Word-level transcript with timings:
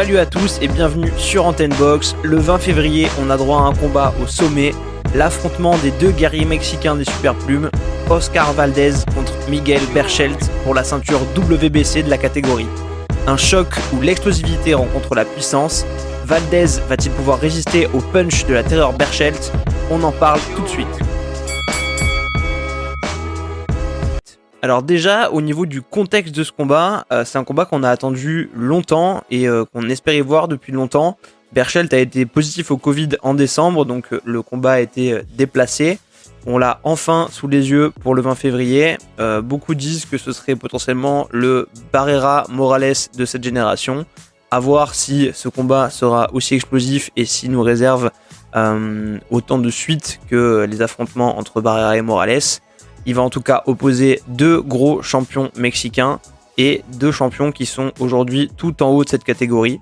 Salut 0.00 0.16
à 0.16 0.24
tous 0.24 0.58
et 0.62 0.68
bienvenue 0.68 1.12
sur 1.18 1.44
Antenne 1.44 1.74
Box. 1.78 2.16
Le 2.22 2.38
20 2.38 2.56
février, 2.56 3.06
on 3.20 3.28
a 3.28 3.36
droit 3.36 3.58
à 3.58 3.64
un 3.64 3.74
combat 3.74 4.14
au 4.22 4.26
sommet, 4.26 4.72
l'affrontement 5.14 5.76
des 5.76 5.90
deux 5.90 6.10
guerriers 6.10 6.46
mexicains 6.46 6.96
des 6.96 7.04
super 7.04 7.34
plumes, 7.34 7.70
Oscar 8.08 8.50
Valdez 8.54 8.94
contre 9.14 9.34
Miguel 9.50 9.82
Berchelt 9.92 10.50
pour 10.64 10.74
la 10.74 10.84
ceinture 10.84 11.20
WBC 11.36 12.02
de 12.02 12.08
la 12.08 12.16
catégorie. 12.16 12.66
Un 13.26 13.36
choc 13.36 13.74
où 13.92 14.00
l'explosivité 14.00 14.72
rencontre 14.72 15.14
la 15.14 15.26
puissance. 15.26 15.84
Valdez 16.24 16.80
va-t-il 16.88 17.10
pouvoir 17.10 17.38
résister 17.38 17.86
au 17.92 17.98
punch 17.98 18.46
de 18.46 18.54
la 18.54 18.62
terreur 18.62 18.94
Berchelt? 18.94 19.52
On 19.90 20.02
en 20.02 20.12
parle 20.12 20.40
tout 20.56 20.62
de 20.62 20.68
suite. 20.68 21.09
Alors 24.62 24.82
déjà, 24.82 25.30
au 25.30 25.40
niveau 25.40 25.64
du 25.64 25.80
contexte 25.80 26.34
de 26.34 26.44
ce 26.44 26.52
combat, 26.52 27.06
euh, 27.12 27.24
c'est 27.24 27.38
un 27.38 27.44
combat 27.44 27.64
qu'on 27.64 27.82
a 27.82 27.88
attendu 27.88 28.50
longtemps 28.54 29.22
et 29.30 29.48
euh, 29.48 29.64
qu'on 29.64 29.88
espérait 29.88 30.20
voir 30.20 30.48
depuis 30.48 30.70
longtemps. 30.70 31.16
Berchelt 31.52 31.92
a 31.94 31.98
été 31.98 32.26
positif 32.26 32.70
au 32.70 32.76
Covid 32.76 33.08
en 33.22 33.32
décembre, 33.32 33.86
donc 33.86 34.12
euh, 34.12 34.20
le 34.26 34.42
combat 34.42 34.72
a 34.72 34.80
été 34.80 35.22
déplacé. 35.34 35.98
On 36.46 36.58
l'a 36.58 36.80
enfin 36.84 37.28
sous 37.30 37.48
les 37.48 37.70
yeux 37.70 37.90
pour 38.02 38.14
le 38.14 38.22
20 38.22 38.34
février. 38.34 38.96
beaucoup 39.42 39.74
disent 39.74 40.06
que 40.06 40.16
ce 40.16 40.32
serait 40.32 40.56
potentiellement 40.56 41.28
le 41.32 41.68
Barrera 41.92 42.46
Morales 42.48 42.94
de 43.14 43.24
cette 43.26 43.44
génération. 43.44 44.06
À 44.50 44.58
voir 44.58 44.94
si 44.94 45.30
ce 45.34 45.50
combat 45.50 45.90
sera 45.90 46.30
aussi 46.32 46.54
explosif 46.54 47.10
et 47.14 47.26
s'il 47.26 47.50
nous 47.50 47.60
réserve 47.60 48.10
autant 49.30 49.58
de 49.58 49.68
suites 49.68 50.18
que 50.30 50.66
les 50.66 50.80
affrontements 50.80 51.38
entre 51.38 51.60
Barrera 51.60 51.98
et 51.98 52.02
Morales. 52.02 52.40
Il 53.06 53.14
va 53.14 53.22
en 53.22 53.30
tout 53.30 53.40
cas 53.40 53.62
opposer 53.66 54.20
deux 54.28 54.60
gros 54.60 55.02
champions 55.02 55.50
mexicains 55.56 56.20
et 56.58 56.82
deux 56.94 57.12
champions 57.12 57.52
qui 57.52 57.66
sont 57.66 57.92
aujourd'hui 58.00 58.50
tout 58.56 58.82
en 58.82 58.90
haut 58.90 59.04
de 59.04 59.08
cette 59.08 59.24
catégorie. 59.24 59.80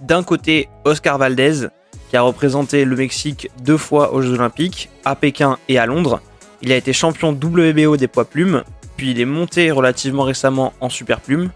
D'un 0.00 0.22
côté, 0.22 0.68
Oscar 0.84 1.18
Valdez, 1.18 1.68
qui 2.08 2.16
a 2.16 2.22
représenté 2.22 2.84
le 2.84 2.94
Mexique 2.94 3.50
deux 3.62 3.76
fois 3.76 4.12
aux 4.12 4.22
Jeux 4.22 4.34
Olympiques, 4.34 4.90
à 5.04 5.16
Pékin 5.16 5.58
et 5.68 5.78
à 5.78 5.86
Londres. 5.86 6.20
Il 6.62 6.70
a 6.72 6.76
été 6.76 6.92
champion 6.92 7.30
WBO 7.30 7.96
des 7.96 8.06
poids 8.06 8.24
plumes, 8.24 8.62
puis 8.96 9.10
il 9.10 9.20
est 9.20 9.24
monté 9.24 9.70
relativement 9.70 10.22
récemment 10.22 10.72
en 10.80 10.88
super 10.88 11.20
plume. 11.20 11.50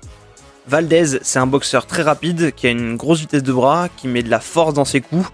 Valdez, 0.67 1.21
c'est 1.23 1.39
un 1.39 1.47
boxeur 1.47 1.87
très 1.87 2.03
rapide, 2.03 2.53
qui 2.55 2.67
a 2.67 2.71
une 2.71 2.97
grosse 2.97 3.21
vitesse 3.21 3.43
de 3.43 3.53
bras, 3.53 3.89
qui 3.97 4.09
met 4.09 4.23
de 4.23 4.31
la 4.31 4.41
force 4.41 4.75
dans 4.75 4.85
ses 4.85 5.01
coups, 5.01 5.31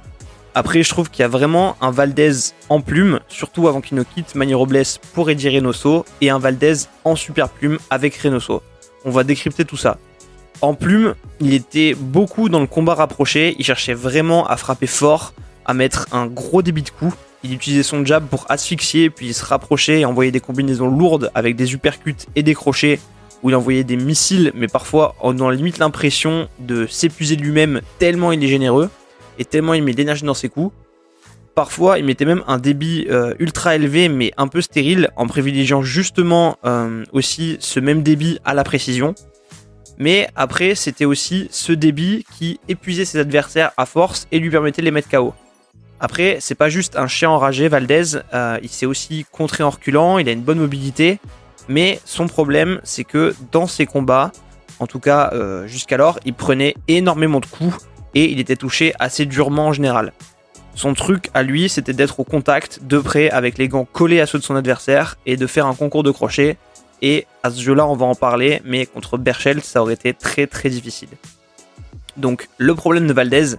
après, 0.57 0.85
je 0.85 0.89
trouve 0.89 1.11
qu'il 1.11 1.23
y 1.23 1.25
a 1.25 1.29
vraiment 1.29 1.77
un 1.81 1.91
Valdez 1.91 2.53
en 2.69 2.81
plume, 2.81 3.19
surtout 3.29 3.67
avant 3.67 3.81
qu'il 3.81 3.99
ne 3.99 4.05
quitte 4.05 4.37
Manny 4.37 4.55
Robles 4.55 4.85
pour 5.13 5.29
Eddie 5.29 5.49
Reynoso, 5.49 6.05
et 6.21 6.31
un 6.31 6.39
Valdez 6.39 6.75
en 7.03 7.17
super 7.17 7.49
plume 7.49 7.79
avec 7.91 8.15
Reynoso. 8.15 8.63
On 9.05 9.11
va 9.11 9.25
décrypter 9.25 9.65
tout 9.65 9.77
ça. 9.77 9.99
En 10.61 10.75
plume, 10.75 11.17
il 11.41 11.55
était 11.55 11.95
beaucoup 11.95 12.49
dans 12.49 12.61
le 12.61 12.69
combat 12.69 12.95
rapproché, 12.95 13.57
il 13.59 13.65
cherchait 13.65 13.95
vraiment 13.95 14.47
à 14.47 14.57
frapper 14.57 14.87
fort, 14.87 15.35
à 15.67 15.75
mettre 15.75 16.07
un 16.13 16.27
gros 16.27 16.63
débit 16.63 16.83
de 16.83 16.91
coups. 16.91 17.17
Il 17.43 17.53
utilisait 17.53 17.83
son 17.83 18.05
jab 18.05 18.25
pour 18.29 18.47
asphyxier, 18.49 19.11
puis 19.11 19.35
se 19.35 19.45
rapprocher 19.45 20.01
et 20.01 20.05
envoyer 20.05 20.31
des 20.31 20.41
combinaisons 20.41 20.89
lourdes 20.89 21.33
avec 21.35 21.57
des 21.57 21.75
uppercuts 21.75 22.29
et 22.37 22.45
des 22.45 22.55
crochets, 22.55 23.01
où 23.43 23.51
il 23.51 23.57
envoyait 23.57 23.85
des 23.85 23.97
missiles, 23.97 24.53
mais 24.55 24.69
parfois 24.69 25.17
en 25.21 25.37
ayant 25.37 25.51
limite 25.51 25.79
l'impression 25.79 26.49
de 26.61 26.87
s'épuiser 26.87 27.35
lui-même 27.35 27.81
tellement 27.99 28.31
il 28.31 28.43
est 28.43 28.49
généreux 28.49 28.89
et 29.39 29.45
tellement 29.45 29.75
il 29.75 29.83
met 29.83 29.95
d'énergie 29.95 30.25
dans 30.25 30.35
ses 30.35 30.49
coups. 30.49 30.73
Parfois, 31.55 31.99
il 32.01 32.05
mettait 32.05 32.25
même 32.25 32.43
un 32.49 32.59
débit 32.59 33.07
euh, 33.09 33.35
ultra 33.39 33.77
élevé, 33.77 34.09
mais 34.09 34.33
un 34.37 34.49
peu 34.49 34.61
stérile, 34.61 35.11
en 35.15 35.29
privilégiant 35.29 35.83
justement 35.83 36.57
euh, 36.65 37.05
aussi 37.13 37.57
ce 37.61 37.79
même 37.79 38.03
débit 38.03 38.41
à 38.45 38.55
la 38.55 38.65
précision. 38.65 39.15
Mais 39.97 40.29
après, 40.35 40.75
c'était 40.75 41.05
aussi 41.05 41.47
ce 41.53 41.71
débit 41.71 42.25
qui 42.37 42.59
épuisait 42.69 43.05
ses 43.05 43.19
adversaires 43.19 43.71
à 43.77 43.87
force 43.87 44.27
et 44.33 44.41
lui 44.41 44.51
permettait 44.51 44.83
de 44.83 44.87
les 44.87 44.91
mettre 44.91 45.09
KO. 45.09 45.33
Après, 46.01 46.39
c'est 46.41 46.57
pas 46.57 46.69
juste 46.69 46.97
un 46.97 47.07
chien 47.07 47.31
enragé, 47.31 47.69
Valdez, 47.69 48.17
euh, 48.35 48.59
il 48.61 48.69
s'est 48.69 48.87
aussi 48.87 49.25
contré 49.31 49.63
en 49.63 49.71
reculant, 49.71 50.19
il 50.19 50.29
a 50.29 50.33
une 50.33 50.43
bonne 50.43 50.59
mobilité, 50.59 51.21
mais 51.69 52.01
son 52.05 52.27
problème, 52.27 52.81
c'est 52.83 53.05
que 53.05 53.33
dans 53.53 53.69
ses 53.69 53.87
combats, 53.87 54.33
en 54.81 54.89
tout 54.89 54.99
cas 54.99 55.33
jusqu'alors, 55.67 56.19
il 56.25 56.35
prenait 56.35 56.75
énormément 56.89 57.39
de 57.39 57.47
coups 57.47 57.79
et 58.15 58.31
il 58.31 58.41
était 58.41 58.57
touché 58.57 58.93
assez 58.99 59.27
durement 59.27 59.69
en 59.69 59.73
général. 59.73 60.13
Son 60.75 60.95
truc 60.95 61.31
à 61.35 61.43
lui, 61.43 61.69
c'était 61.69 61.93
d'être 61.93 62.19
au 62.19 62.25
contact, 62.25 62.81
de 62.83 62.99
près, 62.99 63.31
avec 63.31 63.59
les 63.59 63.69
gants 63.69 63.87
collés 63.91 64.21
à 64.21 64.27
ceux 64.27 64.39
de 64.39 64.45
son 64.45 64.57
adversaire 64.57 65.17
et 65.25 65.37
de 65.37 65.47
faire 65.47 65.67
un 65.67 65.75
concours 65.75 66.03
de 66.03 66.11
crochet. 66.11 66.57
Et 67.01 67.27
à 67.43 67.51
ce 67.51 67.61
jeu-là, 67.61 67.87
on 67.87 67.95
va 67.95 68.07
en 68.07 68.15
parler, 68.15 68.61
mais 68.65 68.87
contre 68.87 69.19
Berchel, 69.19 69.63
ça 69.63 69.83
aurait 69.83 69.95
été 69.95 70.15
très 70.15 70.47
très 70.47 70.71
difficile. 70.71 71.11
Donc 72.17 72.49
le 72.59 72.75
problème 72.75 73.07
de 73.07 73.13
Valdez, 73.13 73.57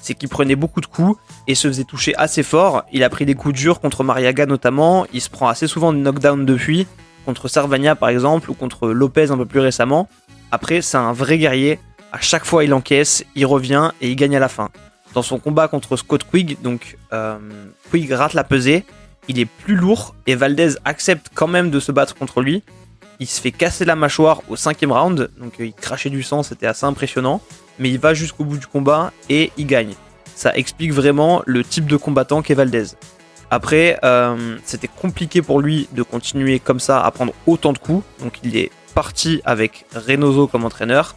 c'est 0.00 0.14
qu'il 0.14 0.28
prenait 0.28 0.56
beaucoup 0.56 0.80
de 0.80 0.86
coups 0.86 1.20
et 1.46 1.54
se 1.54 1.68
faisait 1.68 1.84
toucher 1.84 2.14
assez 2.16 2.42
fort. 2.42 2.84
Il 2.92 3.02
a 3.02 3.10
pris 3.10 3.26
des 3.26 3.34
coups 3.34 3.54
durs 3.54 3.80
contre 3.80 4.04
Mariaga 4.04 4.46
notamment, 4.46 5.06
il 5.12 5.20
se 5.20 5.30
prend 5.30 5.48
assez 5.48 5.66
souvent 5.66 5.92
de 5.92 5.98
knockdown 5.98 6.46
depuis, 6.46 6.86
contre 7.24 7.48
Servania 7.48 7.96
par 7.96 8.08
exemple, 8.08 8.50
ou 8.50 8.54
contre 8.54 8.88
Lopez 8.88 9.30
un 9.30 9.36
peu 9.36 9.46
plus 9.46 9.60
récemment. 9.60 10.08
Après, 10.52 10.80
c'est 10.80 10.96
un 10.96 11.12
vrai 11.12 11.38
guerrier, 11.38 11.80
chaque 12.20 12.44
fois, 12.44 12.64
il 12.64 12.72
encaisse, 12.72 13.24
il 13.34 13.46
revient 13.46 13.90
et 14.00 14.10
il 14.10 14.16
gagne 14.16 14.36
à 14.36 14.40
la 14.40 14.48
fin. 14.48 14.70
Dans 15.14 15.22
son 15.22 15.38
combat 15.38 15.68
contre 15.68 15.96
Scott 15.96 16.24
Quigg, 16.30 16.58
donc 16.62 16.98
euh, 17.12 17.38
Quigg 17.90 18.10
rate 18.12 18.34
la 18.34 18.44
pesée, 18.44 18.84
il 19.28 19.38
est 19.38 19.46
plus 19.46 19.74
lourd 19.74 20.14
et 20.26 20.34
Valdez 20.34 20.74
accepte 20.84 21.30
quand 21.34 21.48
même 21.48 21.70
de 21.70 21.80
se 21.80 21.90
battre 21.90 22.14
contre 22.14 22.42
lui. 22.42 22.62
Il 23.18 23.26
se 23.26 23.40
fait 23.40 23.50
casser 23.50 23.84
la 23.84 23.96
mâchoire 23.96 24.42
au 24.48 24.56
cinquième 24.56 24.92
round, 24.92 25.30
donc 25.38 25.58
euh, 25.58 25.66
il 25.66 25.72
crachait 25.72 26.10
du 26.10 26.22
sang, 26.22 26.42
c'était 26.42 26.66
assez 26.66 26.84
impressionnant. 26.84 27.40
Mais 27.78 27.90
il 27.90 27.98
va 27.98 28.14
jusqu'au 28.14 28.44
bout 28.44 28.58
du 28.58 28.66
combat 28.66 29.12
et 29.28 29.52
il 29.56 29.66
gagne. 29.66 29.94
Ça 30.34 30.54
explique 30.54 30.92
vraiment 30.92 31.42
le 31.46 31.64
type 31.64 31.86
de 31.86 31.96
combattant 31.96 32.42
qu'est 32.42 32.54
Valdez. 32.54 32.84
Après, 33.50 33.98
euh, 34.04 34.56
c'était 34.64 34.88
compliqué 34.88 35.40
pour 35.40 35.60
lui 35.60 35.88
de 35.92 36.02
continuer 36.02 36.58
comme 36.58 36.80
ça 36.80 37.02
à 37.02 37.10
prendre 37.10 37.32
autant 37.46 37.72
de 37.72 37.78
coups, 37.78 38.04
donc 38.20 38.34
il 38.42 38.56
est 38.56 38.70
parti 38.94 39.40
avec 39.44 39.86
Reynoso 39.94 40.46
comme 40.46 40.64
entraîneur 40.64 41.14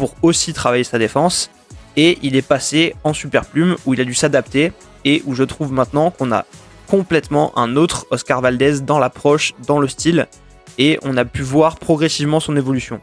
pour 0.00 0.14
aussi 0.22 0.54
travailler 0.54 0.84
sa 0.84 0.98
défense. 0.98 1.50
Et 1.94 2.18
il 2.22 2.34
est 2.34 2.40
passé 2.40 2.94
en 3.04 3.12
super 3.12 3.44
plume 3.44 3.76
où 3.84 3.92
il 3.92 4.00
a 4.00 4.04
dû 4.04 4.14
s'adapter 4.14 4.72
et 5.04 5.22
où 5.26 5.34
je 5.34 5.42
trouve 5.42 5.72
maintenant 5.72 6.10
qu'on 6.10 6.32
a 6.32 6.46
complètement 6.86 7.52
un 7.58 7.76
autre 7.76 8.06
Oscar 8.08 8.40
Valdez 8.40 8.80
dans 8.80 8.98
l'approche, 8.98 9.52
dans 9.66 9.78
le 9.78 9.88
style, 9.88 10.26
et 10.78 10.98
on 11.02 11.18
a 11.18 11.26
pu 11.26 11.42
voir 11.42 11.76
progressivement 11.76 12.40
son 12.40 12.56
évolution. 12.56 13.02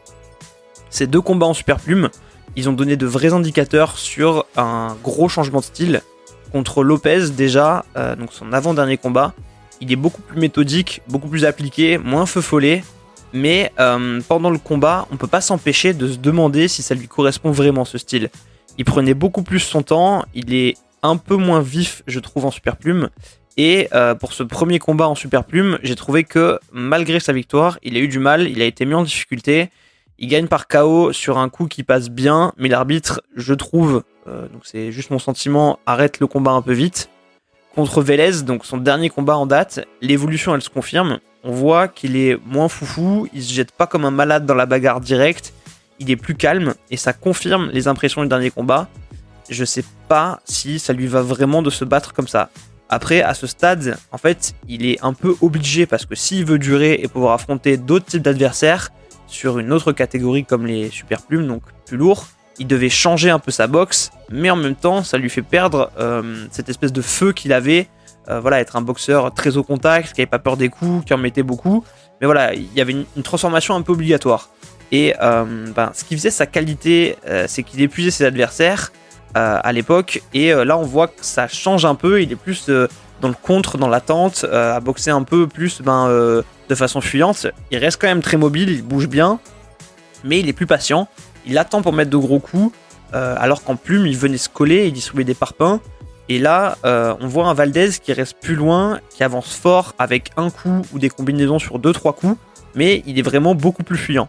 Ces 0.90 1.06
deux 1.06 1.20
combats 1.20 1.46
en 1.46 1.54
super 1.54 1.78
plume, 1.78 2.08
ils 2.56 2.68
ont 2.68 2.72
donné 2.72 2.96
de 2.96 3.06
vrais 3.06 3.32
indicateurs 3.32 3.96
sur 3.96 4.44
un 4.56 4.96
gros 5.04 5.28
changement 5.28 5.60
de 5.60 5.66
style. 5.66 6.02
Contre 6.50 6.82
Lopez 6.82 7.30
déjà, 7.30 7.84
euh, 7.96 8.16
donc 8.16 8.32
son 8.32 8.52
avant-dernier 8.52 8.96
combat, 8.96 9.34
il 9.80 9.92
est 9.92 9.96
beaucoup 9.96 10.22
plus 10.22 10.40
méthodique, 10.40 11.02
beaucoup 11.08 11.28
plus 11.28 11.44
appliqué, 11.44 11.96
moins 11.96 12.26
feu 12.26 12.40
follet, 12.40 12.82
mais 13.32 13.72
euh, 13.78 14.20
pendant 14.28 14.50
le 14.50 14.58
combat, 14.58 15.06
on 15.10 15.16
peut 15.16 15.26
pas 15.26 15.40
s'empêcher 15.40 15.92
de 15.92 16.08
se 16.08 16.16
demander 16.16 16.68
si 16.68 16.82
ça 16.82 16.94
lui 16.94 17.08
correspond 17.08 17.50
vraiment 17.50 17.84
ce 17.84 17.98
style. 17.98 18.30
Il 18.78 18.84
prenait 18.84 19.14
beaucoup 19.14 19.42
plus 19.42 19.60
son 19.60 19.82
temps, 19.82 20.24
il 20.34 20.54
est 20.54 20.76
un 21.02 21.16
peu 21.16 21.36
moins 21.36 21.60
vif, 21.60 22.02
je 22.06 22.20
trouve, 22.20 22.44
en 22.44 22.50
super 22.50 22.76
plume. 22.76 23.10
Et 23.56 23.88
euh, 23.92 24.14
pour 24.14 24.32
ce 24.32 24.44
premier 24.44 24.78
combat 24.78 25.08
en 25.08 25.16
super 25.16 25.44
plume, 25.44 25.78
j'ai 25.82 25.96
trouvé 25.96 26.22
que 26.24 26.60
malgré 26.70 27.18
sa 27.18 27.32
victoire, 27.32 27.78
il 27.82 27.96
a 27.96 28.00
eu 28.00 28.08
du 28.08 28.20
mal, 28.20 28.48
il 28.48 28.62
a 28.62 28.64
été 28.64 28.84
mis 28.84 28.94
en 28.94 29.02
difficulté. 29.02 29.70
Il 30.20 30.28
gagne 30.28 30.46
par 30.46 30.68
KO 30.68 31.12
sur 31.12 31.38
un 31.38 31.48
coup 31.48 31.66
qui 31.66 31.82
passe 31.82 32.08
bien, 32.08 32.52
mais 32.56 32.68
l'arbitre, 32.68 33.20
je 33.36 33.54
trouve, 33.54 34.04
euh, 34.26 34.48
donc 34.48 34.62
c'est 34.64 34.90
juste 34.92 35.10
mon 35.10 35.18
sentiment, 35.18 35.78
arrête 35.86 36.20
le 36.20 36.26
combat 36.26 36.52
un 36.52 36.62
peu 36.62 36.72
vite. 36.72 37.10
Contre 37.74 38.02
Vélez, 38.02 38.42
donc 38.42 38.64
son 38.64 38.78
dernier 38.78 39.10
combat 39.10 39.36
en 39.36 39.46
date, 39.46 39.86
l'évolution 40.00 40.54
elle 40.54 40.62
se 40.62 40.70
confirme. 40.70 41.18
On 41.48 41.52
voit 41.52 41.88
qu'il 41.88 42.14
est 42.14 42.38
moins 42.44 42.68
foufou, 42.68 43.26
il 43.32 43.42
se 43.42 43.54
jette 43.54 43.72
pas 43.72 43.86
comme 43.86 44.04
un 44.04 44.10
malade 44.10 44.44
dans 44.44 44.54
la 44.54 44.66
bagarre 44.66 45.00
directe, 45.00 45.54
il 45.98 46.10
est 46.10 46.16
plus 46.16 46.34
calme 46.34 46.74
et 46.90 46.98
ça 46.98 47.14
confirme 47.14 47.70
les 47.72 47.88
impressions 47.88 48.20
du 48.20 48.28
dernier 48.28 48.50
combat. 48.50 48.86
Je 49.48 49.64
sais 49.64 49.82
pas 50.08 50.40
si 50.44 50.78
ça 50.78 50.92
lui 50.92 51.06
va 51.06 51.22
vraiment 51.22 51.62
de 51.62 51.70
se 51.70 51.86
battre 51.86 52.12
comme 52.12 52.28
ça. 52.28 52.50
Après, 52.90 53.22
à 53.22 53.32
ce 53.32 53.46
stade, 53.46 53.96
en 54.12 54.18
fait, 54.18 54.56
il 54.68 54.84
est 54.84 55.02
un 55.02 55.14
peu 55.14 55.36
obligé 55.40 55.86
parce 55.86 56.04
que 56.04 56.14
s'il 56.14 56.44
veut 56.44 56.58
durer 56.58 57.00
et 57.02 57.08
pouvoir 57.08 57.32
affronter 57.32 57.78
d'autres 57.78 58.04
types 58.04 58.22
d'adversaires 58.22 58.90
sur 59.26 59.58
une 59.58 59.72
autre 59.72 59.92
catégorie 59.92 60.44
comme 60.44 60.66
les 60.66 60.90
super 60.90 61.22
plumes, 61.22 61.46
donc 61.46 61.62
plus 61.86 61.96
lourd, 61.96 62.26
il 62.58 62.66
devait 62.66 62.90
changer 62.90 63.30
un 63.30 63.38
peu 63.38 63.52
sa 63.52 63.68
boxe, 63.68 64.10
mais 64.30 64.50
en 64.50 64.56
même 64.56 64.74
temps, 64.74 65.02
ça 65.02 65.16
lui 65.16 65.30
fait 65.30 65.40
perdre 65.40 65.90
euh, 65.98 66.44
cette 66.50 66.68
espèce 66.68 66.92
de 66.92 67.00
feu 67.00 67.32
qu'il 67.32 67.54
avait. 67.54 67.88
Euh, 68.28 68.40
voilà, 68.40 68.60
être 68.60 68.76
un 68.76 68.82
boxeur 68.82 69.32
très 69.32 69.56
au 69.56 69.62
contact, 69.62 70.12
qui 70.12 70.20
n'avait 70.20 70.26
pas 70.26 70.38
peur 70.38 70.56
des 70.56 70.68
coups, 70.68 71.04
qui 71.04 71.14
en 71.14 71.18
mettait 71.18 71.42
beaucoup. 71.42 71.84
Mais 72.20 72.26
voilà, 72.26 72.54
il 72.54 72.72
y 72.74 72.80
avait 72.80 72.92
une, 72.92 73.22
transformation 73.22 73.74
un 73.74 73.82
peu 73.82 73.92
obligatoire. 73.92 74.50
Et 74.92 75.14
euh, 75.20 75.66
ben, 75.74 75.90
ce 75.94 76.04
qui 76.04 76.16
faisait 76.16 76.30
sa 76.30 76.46
qualité, 76.46 77.16
c'est 77.46 77.62
qu'il 77.62 77.80
épuisait 77.80 78.10
ses 78.10 78.24
adversaires 78.24 78.92
à 79.34 79.72
l'époque. 79.72 80.22
Et 80.34 80.52
là, 80.52 80.76
on 80.76 80.82
voit 80.82 81.08
que 81.08 81.20
ça 81.20 81.46
change 81.46 81.84
un 81.84 81.94
peu. 81.94 82.22
Il 82.22 82.32
est 82.32 82.36
plus 82.36 82.68
dans 83.20 83.28
le 83.28 83.34
contre, 83.34 83.78
dans 83.78 83.88
l'attente, 83.88 84.44
à 84.50 84.80
boxer 84.80 85.10
un 85.10 85.22
peu 85.22 85.46
plus 85.46 85.80
ben, 85.82 86.08
de 86.68 86.74
façon 86.74 87.00
fuyante. 87.00 87.46
Il 87.70 87.78
reste 87.78 88.00
quand 88.00 88.08
même 88.08 88.22
très 88.22 88.38
mobile, 88.38 88.70
il 88.70 88.82
bouge 88.82 89.06
bien, 89.06 89.38
mais 90.24 90.40
il 90.40 90.48
est 90.48 90.54
plus 90.54 90.66
patient 90.66 91.06
il 91.48 91.58
attend 91.58 91.82
pour 91.82 91.92
mettre 91.92 92.10
de 92.10 92.16
gros 92.16 92.38
coups. 92.38 92.72
alors 93.12 93.64
qu'en 93.64 93.76
plume, 93.76 94.06
il 94.06 94.16
venait 94.16 94.38
se 94.38 94.48
coller 94.48 94.86
et 94.86 94.90
distribuer 94.90 95.24
des 95.24 95.34
parpaings. 95.34 95.80
Et 96.28 96.38
là, 96.38 96.76
on 96.84 97.26
voit 97.26 97.46
un 97.46 97.54
Valdez 97.54 97.90
qui 98.02 98.12
reste 98.12 98.36
plus 98.40 98.54
loin, 98.54 99.00
qui 99.14 99.24
avance 99.24 99.54
fort 99.54 99.94
avec 99.98 100.30
un 100.36 100.50
coup 100.50 100.82
ou 100.92 100.98
des 100.98 101.08
combinaisons 101.08 101.58
sur 101.58 101.78
2-3 101.78 102.14
coups, 102.14 102.36
mais 102.74 103.02
il 103.06 103.18
est 103.18 103.22
vraiment 103.22 103.54
beaucoup 103.54 103.82
plus 103.82 103.96
fuyant. 103.96 104.28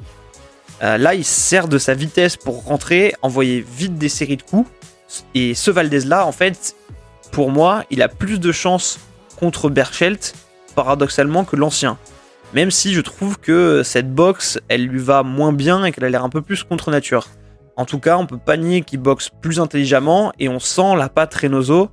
là, 0.82 1.14
il 1.14 1.26
sert 1.26 1.68
de 1.68 1.78
sa 1.78 1.94
vitesse 1.94 2.38
pour 2.38 2.64
rentrer, 2.64 3.14
envoyer 3.22 3.66
vite 3.68 3.98
des 3.98 4.10
séries 4.10 4.38
de 4.38 4.44
coups. 4.44 4.70
Et 5.36 5.56
ce 5.56 5.72
Valdez 5.72 6.02
là, 6.02 6.26
en 6.26 6.32
fait, 6.32 6.76
pour 7.32 7.52
moi, 7.52 7.84
il 7.90 8.02
a 8.02 8.08
plus 8.08 8.40
de 8.40 8.52
chances 8.52 9.00
contre 9.38 9.70
Berchelt, 9.70 10.36
paradoxalement, 10.76 11.44
que 11.44 11.56
l'ancien. 11.56 11.98
Même 12.54 12.72
si 12.72 12.94
je 12.94 13.02
trouve 13.02 13.40
que 13.40 13.84
cette 13.84 14.14
boxe, 14.14 14.60
elle 14.70 14.86
lui 14.86 15.00
va 15.00 15.24
moins 15.24 15.54
bien 15.54 15.86
et 15.86 15.92
qu'elle 15.92 16.06
a 16.06 16.10
l'air 16.10 16.24
un 16.24 16.30
peu 16.30 16.42
plus 16.42 16.64
contre 16.64 16.92
nature. 16.92 17.28
En 17.80 17.86
tout 17.86 18.00
cas, 18.00 18.18
on 18.18 18.26
peut 18.26 18.38
pas 18.38 18.58
nier 18.58 18.82
qu'il 18.82 19.00
boxe 19.00 19.30
plus 19.42 19.62
intelligemment 19.62 20.34
et 20.38 20.50
on 20.50 20.60
sent 20.60 20.98
la 20.98 21.08
patte 21.08 21.34
Reynoso. 21.34 21.90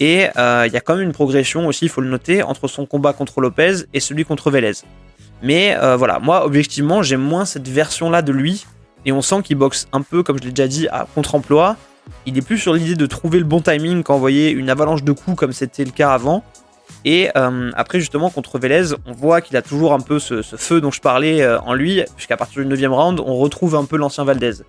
Et 0.00 0.26
euh, 0.36 0.64
il 0.66 0.72
y 0.72 0.76
a 0.76 0.80
quand 0.80 0.96
même 0.96 1.04
une 1.04 1.12
progression 1.12 1.68
aussi, 1.68 1.84
il 1.84 1.88
faut 1.88 2.00
le 2.00 2.08
noter, 2.08 2.42
entre 2.42 2.66
son 2.66 2.86
combat 2.86 3.12
contre 3.12 3.40
Lopez 3.40 3.84
et 3.94 4.00
celui 4.00 4.24
contre 4.24 4.50
Vélez. 4.50 4.72
Mais 5.40 5.76
euh, 5.80 5.96
voilà, 5.96 6.18
moi, 6.18 6.44
objectivement, 6.44 7.04
j'aime 7.04 7.20
moins 7.20 7.44
cette 7.44 7.68
version-là 7.68 8.20
de 8.20 8.32
lui. 8.32 8.66
Et 9.04 9.12
on 9.12 9.22
sent 9.22 9.42
qu'il 9.44 9.56
boxe 9.56 9.86
un 9.92 10.02
peu, 10.02 10.24
comme 10.24 10.40
je 10.40 10.42
l'ai 10.42 10.50
déjà 10.50 10.66
dit, 10.66 10.88
à 10.88 11.06
contre-emploi. 11.14 11.76
Il 12.26 12.36
est 12.36 12.42
plus 12.42 12.58
sur 12.58 12.74
l'idée 12.74 12.96
de 12.96 13.06
trouver 13.06 13.38
le 13.38 13.44
bon 13.44 13.60
timing 13.60 14.02
qu'envoyer 14.02 14.50
une 14.50 14.68
avalanche 14.68 15.04
de 15.04 15.12
coups 15.12 15.36
comme 15.36 15.52
c'était 15.52 15.84
le 15.84 15.92
cas 15.92 16.10
avant. 16.10 16.42
Et 17.04 17.30
euh, 17.36 17.70
après, 17.76 18.00
justement, 18.00 18.28
contre 18.28 18.58
Vélez, 18.58 18.92
on 19.06 19.12
voit 19.12 19.40
qu'il 19.40 19.56
a 19.56 19.62
toujours 19.62 19.92
un 19.92 20.00
peu 20.00 20.18
ce, 20.18 20.42
feu 20.42 20.80
dont 20.80 20.90
je 20.90 21.00
parlais 21.00 21.46
en 21.46 21.74
lui, 21.74 22.02
puisqu'à 22.16 22.36
partir 22.36 22.60
du 22.64 22.68
9 22.68 22.90
round, 22.92 23.20
on 23.20 23.36
retrouve 23.36 23.76
un 23.76 23.84
peu 23.84 23.96
l'ancien 23.96 24.24
Valdez. 24.24 24.64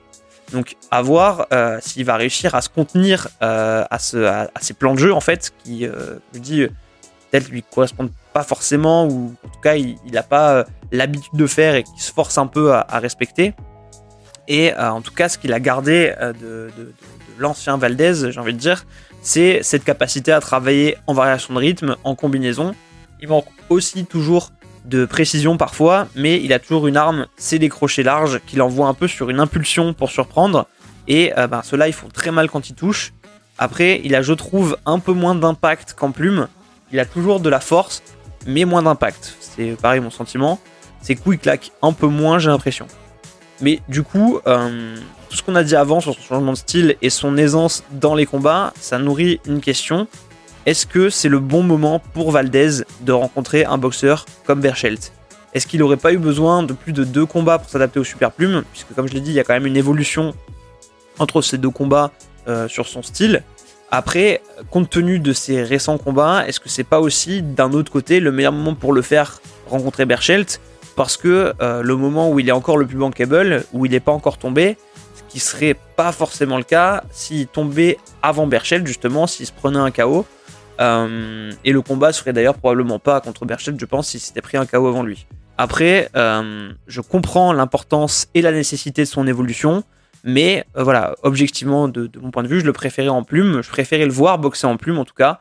Donc, 0.52 0.76
à 0.92 1.02
voir 1.02 1.48
euh, 1.54 1.78
s'il 1.82 2.06
va 2.06 2.16
réussir 2.16 2.56
à 2.56 2.62
se 2.62 2.70
contenir 2.70 3.28
à, 3.40 3.98
ces 4.00 4.74
plans 4.74 4.94
de 4.94 5.00
jeu, 5.00 5.14
en 5.14 5.22
fait, 5.22 5.54
qui, 5.64 5.86
je 5.86 6.40
dis, 6.40 6.66
peut-être 7.32 7.50
lui 7.50 7.64
correspondent 7.64 8.12
pas 8.34 8.44
forcément, 8.44 9.06
ou 9.06 9.36
en 9.46 9.50
tout 9.50 9.60
cas, 9.62 9.76
il 9.76 9.98
n'a 10.12 10.24
pas 10.24 10.66
l'habitude 10.92 11.34
de 11.34 11.48
faire 11.48 11.76
et 11.76 11.84
qui 11.84 12.02
se 12.02 12.12
force 12.12 12.38
un 12.38 12.48
peu 12.48 12.74
à, 12.74 13.00
respecter. 13.00 13.54
Et 14.48 14.74
en 14.76 15.02
tout 15.02 15.14
cas, 15.14 15.30
ce 15.30 15.38
qu'il 15.38 15.54
a 15.54 15.60
gardé 15.60 16.14
de 16.42 16.72
l'ancien 17.38 17.78
Valdez, 17.78 18.32
j'ai 18.32 18.40
envie 18.40 18.54
de 18.54 18.60
dire, 18.60 18.86
c'est 19.22 19.62
cette 19.64 19.84
capacité 19.84 20.32
à 20.32 20.40
travailler 20.40 20.98
en 21.08 21.14
variation 21.14 21.54
de 21.54 21.60
rythme, 21.60 21.96
en 22.04 22.16
combinaison. 22.16 22.74
Il 23.22 23.28
manque 23.28 23.48
aussi 23.70 24.06
toujours 24.06 24.52
de 24.90 25.06
précision 25.06 25.56
parfois, 25.56 26.08
mais 26.16 26.42
il 26.44 26.52
a 26.52 26.60
toujours 26.60 26.88
une 26.88 26.98
arme, 26.98 27.28
c'est 27.38 27.60
des 27.60 27.70
crochets 27.70 28.04
larges 28.04 28.42
qu'il 28.46 28.62
envoie 28.62 28.88
un 28.88 28.94
peu 28.94 29.08
sur 29.08 29.30
une 29.30 29.40
impulsion 29.40 29.94
pour 29.94 30.10
surprendre. 30.10 30.68
Et 31.08 31.32
euh, 31.38 31.48
ben, 31.48 31.62
ceux-là, 31.64 31.88
ils 31.88 31.94
font 31.94 32.10
très 32.10 32.32
mal 32.32 32.50
quand 32.50 32.70
ils 32.70 32.76
touchent. 32.76 33.14
Après, 33.58 34.02
il 34.04 34.16
a, 34.16 34.22
je 34.22 34.34
trouve, 34.34 34.78
un 34.86 35.00
peu 35.00 35.14
moins 35.14 35.36
d'impact 35.36 35.94
qu'en 35.94 36.12
plume. 36.12 36.48
Il 36.92 37.00
a 37.00 37.06
toujours 37.06 37.40
de 37.40 37.50
la 37.50 37.60
force, 37.60 38.02
mais 38.48 38.66
moins 38.66 38.82
d'impact. 38.82 39.36
C'est 39.40 39.78
pareil 39.82 40.00
mon 40.00 40.10
sentiment. 40.10 40.60
Ses 41.02 41.16
coups, 41.16 41.36
ils 41.36 41.40
claquent 41.40 41.72
un 41.82 41.94
peu 41.94 42.08
moins, 42.08 42.40
j'ai 42.40 42.50
l'impression. 42.50 42.88
Mais 43.62 43.82
du 43.90 44.04
coup, 44.04 44.40
euh, 44.48 44.98
tout 45.30 45.36
ce 45.36 45.44
qu'on 45.44 45.56
a 45.56 45.64
dit 45.64 45.76
avant 45.76 46.00
sur 46.00 46.14
son 46.14 46.22
changement 46.22 46.54
de 46.54 46.58
style 46.58 46.96
et 47.02 47.10
son 47.10 47.38
aisance 47.38 47.84
dans 47.92 48.16
les 48.16 48.26
combats, 48.26 48.74
ça 48.80 48.98
nourrit 48.98 49.40
une 49.46 49.62
question. 49.62 50.08
Est-ce 50.70 50.86
que 50.86 51.10
c'est 51.10 51.30
le 51.30 51.40
bon 51.40 51.64
moment 51.64 51.98
pour 51.98 52.30
Valdez 52.30 52.84
de 53.02 53.12
rencontrer 53.12 53.66
un 53.66 53.80
boxeur 53.80 54.28
comme 54.46 54.62
Berchelt 54.62 55.14
Est-ce 55.56 55.66
qu'il 55.66 55.80
n'aurait 55.80 55.98
pas 55.98 56.14
eu 56.14 56.20
besoin 56.20 56.62
de 56.62 56.74
plus 56.74 56.94
de 56.94 57.04
deux 57.04 57.26
combats 57.26 57.58
pour 57.58 57.72
s'adapter 57.72 58.00
au 58.00 58.04
super 58.04 58.32
plume 58.32 58.64
Puisque 58.72 58.94
comme 58.94 59.08
je 59.08 59.16
l'ai 59.16 59.20
dit, 59.20 59.32
il 59.32 59.34
y 59.34 59.40
a 59.40 59.44
quand 59.44 59.56
même 59.56 59.66
une 59.66 59.78
évolution 59.78 60.36
entre 61.18 61.42
ces 61.42 61.58
deux 61.58 61.72
combats 61.72 62.12
euh, 62.48 62.68
sur 62.68 62.88
son 62.88 63.02
style. 63.02 63.42
Après, 63.90 64.44
compte 64.70 64.92
tenu 64.92 65.18
de 65.18 65.34
ces 65.34 65.64
récents 65.64 65.98
combats, 65.98 66.48
est-ce 66.48 66.60
que 66.60 66.70
c'est 66.70 66.84
pas 66.84 67.00
aussi 67.00 67.42
d'un 67.42 67.74
autre 67.74 67.92
côté 67.92 68.20
le 68.20 68.32
meilleur 68.32 68.54
moment 68.54 68.76
pour 68.76 68.94
le 68.94 69.02
faire 69.02 69.42
rencontrer 69.72 70.06
Berchelt 70.06 70.62
Parce 70.96 71.18
que 71.18 71.52
euh, 71.64 71.82
le 71.82 71.96
moment 71.96 72.30
où 72.30 72.40
il 72.40 72.48
est 72.48 72.52
encore 72.52 72.78
le 72.78 72.86
plus 72.86 72.98
bankable, 72.98 73.66
où 73.74 73.88
il 73.88 73.92
n'est 73.94 74.00
pas 74.00 74.12
encore 74.12 74.38
tombé, 74.38 74.78
qui 75.30 75.40
serait 75.40 75.76
pas 75.96 76.12
forcément 76.12 76.58
le 76.58 76.64
cas 76.64 77.06
s'il 77.10 77.48
tombait 77.48 77.98
avant 78.22 78.46
Berchelt, 78.46 78.86
justement, 78.86 79.26
s'il 79.26 79.48
se 79.48 79.52
prenait 79.52 79.80
un 79.80 79.90
KO. 79.90 80.28
Euh, 80.80 81.52
et 81.66 81.72
le 81.72 81.82
combat 81.82 82.14
serait 82.14 82.34
d'ailleurs 82.34 82.56
probablement 82.56 83.00
pas 83.00 83.20
contre 83.22 83.46
Berchelt, 83.46 83.80
je 83.80 83.86
pense, 83.86 84.10
s'il 84.10 84.20
s'était 84.20 84.42
pris 84.42 84.58
un 84.58 84.66
KO 84.66 84.88
avant 84.88 85.04
lui. 85.04 85.28
Après, 85.58 86.10
euh, 86.16 86.72
je 86.88 87.02
comprends 87.02 87.52
l'importance 87.52 88.28
et 88.34 88.42
la 88.42 88.54
nécessité 88.54 89.04
de 89.04 89.08
son 89.08 89.28
évolution, 89.28 89.84
mais 90.24 90.66
euh, 90.78 90.84
voilà, 90.84 91.16
objectivement, 91.24 91.90
de, 91.90 92.10
mon 92.22 92.32
point 92.32 92.44
de 92.44 92.48
vue, 92.48 92.62
je 92.62 92.66
le 92.66 92.72
préférais 92.72 93.10
en 93.10 93.24
plume. 93.24 93.62
Je 93.62 93.70
préférais 93.70 94.06
le 94.06 94.12
voir 94.12 94.40
boxer 94.40 94.68
en 94.68 94.78
plume, 94.78 94.98
en 94.98 95.06
tout 95.06 95.14
cas, 95.14 95.40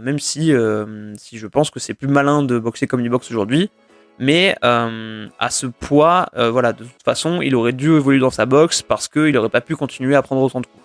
même 0.00 0.18
si, 0.18 0.50
si 1.18 1.38
je 1.38 1.46
pense 1.46 1.70
que 1.70 1.78
c'est 1.78 1.92
plus 1.92 2.08
malin 2.08 2.42
de 2.42 2.58
boxer 2.58 2.86
comme 2.86 3.02
il 3.02 3.10
boxe 3.10 3.30
aujourd'hui. 3.30 3.70
Mais 4.18 4.56
à 4.62 5.50
ce 5.50 5.66
poids, 5.66 6.30
voilà, 6.34 6.72
de 6.72 6.84
toute 6.84 7.02
façon, 7.04 7.42
il 7.42 7.54
aurait 7.54 7.74
dû 7.74 7.94
évoluer 7.94 8.18
dans 8.18 8.30
sa 8.30 8.46
boxe 8.46 8.80
parce 8.80 9.08
qu'il 9.08 9.32
n'aurait 9.32 9.50
pas 9.50 9.60
pu 9.60 9.76
continuer 9.76 10.14
à 10.14 10.22
prendre 10.22 10.40
autant 10.40 10.62
de 10.62 10.66
coups. 10.66 10.84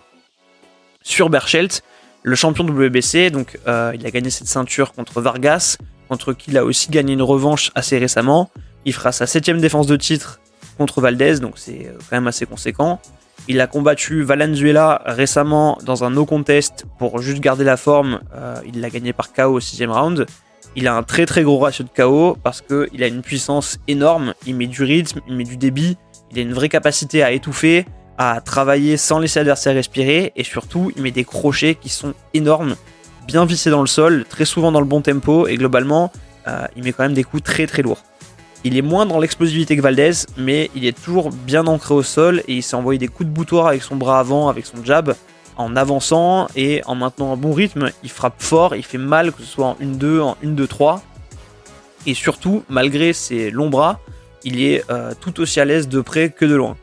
Sur 1.02 1.30
Berchelt, 1.30 1.82
le 2.22 2.36
champion 2.36 2.64
WBC, 2.64 3.30
donc 3.30 3.58
euh, 3.66 3.92
il 3.94 4.06
a 4.06 4.10
gagné 4.10 4.30
cette 4.30 4.46
ceinture 4.46 4.92
contre 4.92 5.20
Vargas, 5.20 5.76
contre 6.08 6.32
qui 6.32 6.50
il 6.50 6.58
a 6.58 6.64
aussi 6.64 6.90
gagné 6.90 7.14
une 7.14 7.22
revanche 7.22 7.70
assez 7.74 7.98
récemment. 7.98 8.50
Il 8.84 8.92
fera 8.92 9.12
sa 9.12 9.26
septième 9.26 9.60
défense 9.60 9.86
de 9.86 9.96
titre 9.96 10.40
contre 10.78 11.00
Valdez, 11.00 11.40
donc 11.40 11.54
c'est 11.56 11.92
quand 12.08 12.16
même 12.16 12.26
assez 12.26 12.46
conséquent. 12.46 13.00
Il 13.48 13.60
a 13.60 13.66
combattu 13.66 14.22
Valenzuela 14.22 15.02
récemment 15.06 15.78
dans 15.84 16.04
un 16.04 16.10
no 16.10 16.24
contest 16.26 16.84
pour 16.98 17.20
juste 17.20 17.40
garder 17.40 17.64
la 17.64 17.76
forme. 17.76 18.20
il 18.66 18.80
l'a 18.80 18.90
gagné 18.90 19.12
par 19.12 19.32
KO 19.32 19.54
au 19.54 19.60
sixième 19.60 19.90
round. 19.90 20.26
Il 20.76 20.86
a 20.86 20.94
un 20.94 21.02
très 21.02 21.26
très 21.26 21.42
gros 21.42 21.58
ratio 21.58 21.84
de 21.84 21.90
KO 21.90 22.36
parce 22.42 22.62
qu'il 22.62 23.02
a 23.02 23.06
une 23.06 23.22
puissance 23.22 23.78
énorme, 23.88 24.34
il 24.46 24.54
met 24.54 24.66
du 24.66 24.82
rythme, 24.82 25.20
il 25.26 25.36
met 25.36 25.44
du 25.44 25.56
débit, 25.56 25.96
il 26.30 26.38
a 26.38 26.42
une 26.42 26.52
vraie 26.52 26.68
capacité 26.68 27.22
à 27.22 27.32
étouffer, 27.32 27.86
à 28.20 28.42
travailler 28.42 28.98
sans 28.98 29.18
laisser 29.18 29.38
l'adversaire 29.38 29.74
respirer 29.74 30.32
et 30.36 30.44
surtout 30.44 30.92
il 30.94 31.02
met 31.02 31.10
des 31.10 31.24
crochets 31.24 31.74
qui 31.74 31.88
sont 31.88 32.12
énormes, 32.34 32.76
bien 33.26 33.46
vissés 33.46 33.70
dans 33.70 33.80
le 33.80 33.86
sol, 33.86 34.26
très 34.28 34.44
souvent 34.44 34.70
dans 34.72 34.80
le 34.80 34.86
bon 34.86 35.00
tempo 35.00 35.46
et 35.46 35.56
globalement 35.56 36.12
euh, 36.46 36.66
il 36.76 36.84
met 36.84 36.92
quand 36.92 37.04
même 37.04 37.14
des 37.14 37.24
coups 37.24 37.42
très 37.42 37.66
très 37.66 37.80
lourds. 37.80 38.02
Il 38.62 38.76
est 38.76 38.82
moins 38.82 39.06
dans 39.06 39.18
l'explosivité 39.18 39.74
que 39.74 39.80
Valdez, 39.80 40.12
mais 40.36 40.70
il 40.74 40.84
est 40.84 41.02
toujours 41.02 41.30
bien 41.30 41.66
ancré 41.66 41.94
au 41.94 42.02
sol 42.02 42.42
et 42.46 42.56
il 42.56 42.62
s'est 42.62 42.76
envoyé 42.76 42.98
des 42.98 43.08
coups 43.08 43.26
de 43.26 43.32
boutoir 43.32 43.68
avec 43.68 43.82
son 43.82 43.96
bras 43.96 44.20
avant, 44.20 44.50
avec 44.50 44.66
son 44.66 44.84
jab 44.84 45.14
en 45.56 45.74
avançant 45.74 46.46
et 46.54 46.82
en 46.84 46.96
maintenant 46.96 47.32
un 47.32 47.36
bon 47.38 47.54
rythme, 47.54 47.90
il 48.02 48.10
frappe 48.10 48.42
fort, 48.42 48.76
il 48.76 48.84
fait 48.84 48.98
mal, 48.98 49.32
que 49.32 49.40
ce 49.40 49.48
soit 49.48 49.66
en 49.66 49.76
1-2, 49.76 50.20
en 50.20 50.36
1-2-3. 50.44 51.00
Et 52.06 52.12
surtout, 52.12 52.64
malgré 52.68 53.14
ses 53.14 53.50
longs 53.50 53.70
bras, 53.70 53.98
il 54.44 54.62
est 54.62 54.84
euh, 54.90 55.14
tout 55.18 55.40
aussi 55.40 55.58
à 55.58 55.64
l'aise 55.64 55.88
de 55.88 56.02
près 56.02 56.28
que 56.28 56.44
de 56.44 56.54
loin. 56.54 56.76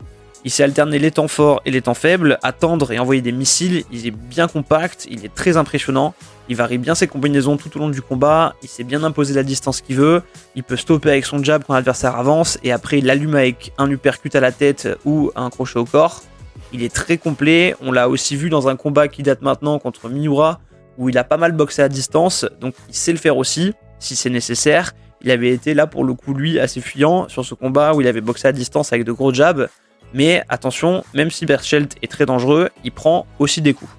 Il 0.47 0.49
sait 0.49 0.63
alterner 0.63 0.97
les 0.97 1.11
temps 1.11 1.27
forts 1.27 1.61
et 1.65 1.71
les 1.71 1.81
temps 1.81 1.93
faibles, 1.93 2.39
attendre 2.41 2.93
et 2.93 2.99
envoyer 2.99 3.21
des 3.21 3.33
missiles, 3.33 3.83
il 3.91 4.07
est 4.07 4.11
bien 4.11 4.47
compact, 4.47 5.05
il 5.11 5.25
est 5.25 5.35
très 5.35 5.57
impressionnant, 5.57 6.13
il 6.47 6.55
varie 6.55 6.77
bien 6.77 6.95
ses 6.95 7.05
combinaisons 7.05 7.57
tout 7.57 7.75
au 7.75 7.79
long 7.81 7.89
du 7.89 8.01
combat, 8.01 8.55
il 8.63 8.69
sait 8.69 8.85
bien 8.85 9.03
imposer 9.03 9.33
la 9.33 9.43
distance 9.43 9.81
qu'il 9.81 9.97
veut, 9.97 10.21
il 10.55 10.63
peut 10.63 10.77
stopper 10.77 11.09
avec 11.09 11.25
son 11.25 11.43
jab 11.43 11.65
quand 11.67 11.73
l'adversaire 11.73 12.15
avance, 12.15 12.59
et 12.63 12.71
après 12.71 12.99
il 12.99 13.05
l'allume 13.07 13.35
avec 13.35 13.73
un 13.77 13.91
uppercut 13.91 14.33
à 14.35 14.39
la 14.39 14.53
tête 14.53 14.87
ou 15.03 15.31
un 15.35 15.49
crochet 15.49 15.79
au 15.79 15.83
corps. 15.83 16.23
Il 16.71 16.81
est 16.81 16.95
très 16.95 17.17
complet. 17.17 17.75
On 17.81 17.91
l'a 17.91 18.07
aussi 18.07 18.37
vu 18.37 18.49
dans 18.49 18.69
un 18.69 18.77
combat 18.77 19.09
qui 19.09 19.23
date 19.23 19.41
maintenant 19.41 19.79
contre 19.79 20.07
Miura, 20.07 20.61
où 20.97 21.09
il 21.09 21.17
a 21.17 21.25
pas 21.25 21.35
mal 21.35 21.51
boxé 21.51 21.81
à 21.81 21.89
distance. 21.89 22.45
Donc 22.61 22.73
il 22.87 22.95
sait 22.95 23.11
le 23.11 23.17
faire 23.17 23.35
aussi, 23.35 23.73
si 23.99 24.15
c'est 24.15 24.29
nécessaire. 24.29 24.93
Il 25.21 25.29
avait 25.29 25.49
été 25.49 25.73
là 25.73 25.87
pour 25.87 26.05
le 26.05 26.13
coup, 26.13 26.33
lui, 26.33 26.57
assez 26.57 26.79
fuyant 26.79 27.27
sur 27.27 27.43
ce 27.43 27.53
combat 27.53 27.93
où 27.93 27.99
il 27.99 28.07
avait 28.07 28.21
boxé 28.21 28.47
à 28.47 28.53
distance 28.53 28.93
avec 28.93 29.03
de 29.03 29.11
gros 29.11 29.33
jabs. 29.33 29.67
Mais 30.13 30.43
attention, 30.49 31.03
même 31.13 31.31
si 31.31 31.45
Berchelt 31.45 31.95
est 32.01 32.11
très 32.11 32.25
dangereux, 32.25 32.69
il 32.83 32.91
prend 32.91 33.25
aussi 33.39 33.61
des 33.61 33.73
coups. 33.73 33.91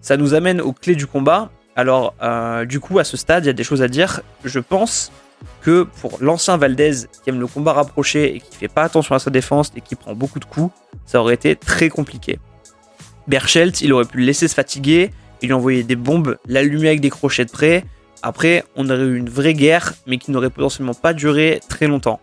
Ça 0.00 0.16
nous 0.16 0.34
amène 0.34 0.60
aux 0.60 0.72
clés 0.72 0.94
du 0.94 1.06
combat. 1.06 1.50
Alors, 1.74 2.14
euh, 2.22 2.64
du 2.64 2.80
coup, 2.80 2.98
à 2.98 3.04
ce 3.04 3.16
stade, 3.16 3.44
il 3.44 3.46
y 3.46 3.50
a 3.50 3.54
des 3.54 3.64
choses 3.64 3.82
à 3.82 3.88
dire. 3.88 4.20
Je 4.44 4.58
pense 4.58 5.10
que 5.62 5.84
pour 6.00 6.18
l'ancien 6.20 6.56
Valdez 6.56 7.06
qui 7.22 7.30
aime 7.30 7.40
le 7.40 7.46
combat 7.46 7.72
rapproché 7.72 8.36
et 8.36 8.40
qui 8.40 8.56
fait 8.56 8.68
pas 8.68 8.82
attention 8.82 9.14
à 9.14 9.18
sa 9.18 9.30
défense 9.30 9.72
et 9.76 9.80
qui 9.80 9.94
prend 9.94 10.14
beaucoup 10.14 10.40
de 10.40 10.44
coups, 10.44 10.72
ça 11.06 11.20
aurait 11.20 11.34
été 11.34 11.56
très 11.56 11.88
compliqué. 11.88 12.38
Berchelt, 13.26 13.80
il 13.82 13.92
aurait 13.92 14.04
pu 14.04 14.18
le 14.18 14.24
laisser 14.24 14.48
se 14.48 14.54
fatiguer, 14.54 15.10
il 15.42 15.48
lui 15.48 15.52
envoyer 15.52 15.82
des 15.82 15.96
bombes, 15.96 16.38
l'allumer 16.46 16.88
avec 16.88 17.00
des 17.00 17.10
crochets 17.10 17.44
de 17.44 17.50
près. 17.50 17.84
Après, 18.22 18.64
on 18.74 18.88
aurait 18.90 19.04
eu 19.04 19.16
une 19.16 19.30
vraie 19.30 19.54
guerre, 19.54 19.94
mais 20.06 20.18
qui 20.18 20.30
n'aurait 20.30 20.50
potentiellement 20.50 20.94
pas 20.94 21.12
duré 21.12 21.60
très 21.68 21.86
longtemps. 21.86 22.20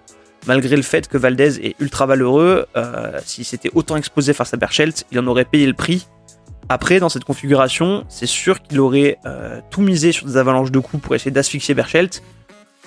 Malgré 0.48 0.76
le 0.76 0.84
fait 0.84 1.08
que 1.08 1.18
Valdez 1.18 1.60
est 1.66 1.76
ultra 1.80 2.06
valeureux, 2.06 2.68
euh, 2.76 3.20
s'il 3.26 3.46
s'était 3.46 3.72
autant 3.74 3.96
exposé 3.98 4.34
face 4.34 4.54
à 4.54 4.58
Berchelt, 4.58 5.06
il 5.12 5.20
en 5.20 5.26
aurait 5.28 5.46
payé 5.46 5.66
le 5.66 5.74
prix. 5.74 6.08
Après, 6.70 7.00
dans 7.00 7.10
cette 7.10 7.24
configuration, 7.24 8.06
c'est 8.10 8.26
sûr 8.28 8.62
qu'il 8.62 8.80
aurait 8.80 9.18
euh, 9.26 9.60
tout 9.72 9.82
misé 9.82 10.12
sur 10.12 10.28
des 10.28 10.38
avalanches 10.38 10.72
de 10.72 10.80
coups 10.80 11.02
pour 11.02 11.16
essayer 11.16 11.32
d'asphyxier 11.32 11.74
Berchelt, 11.74 12.22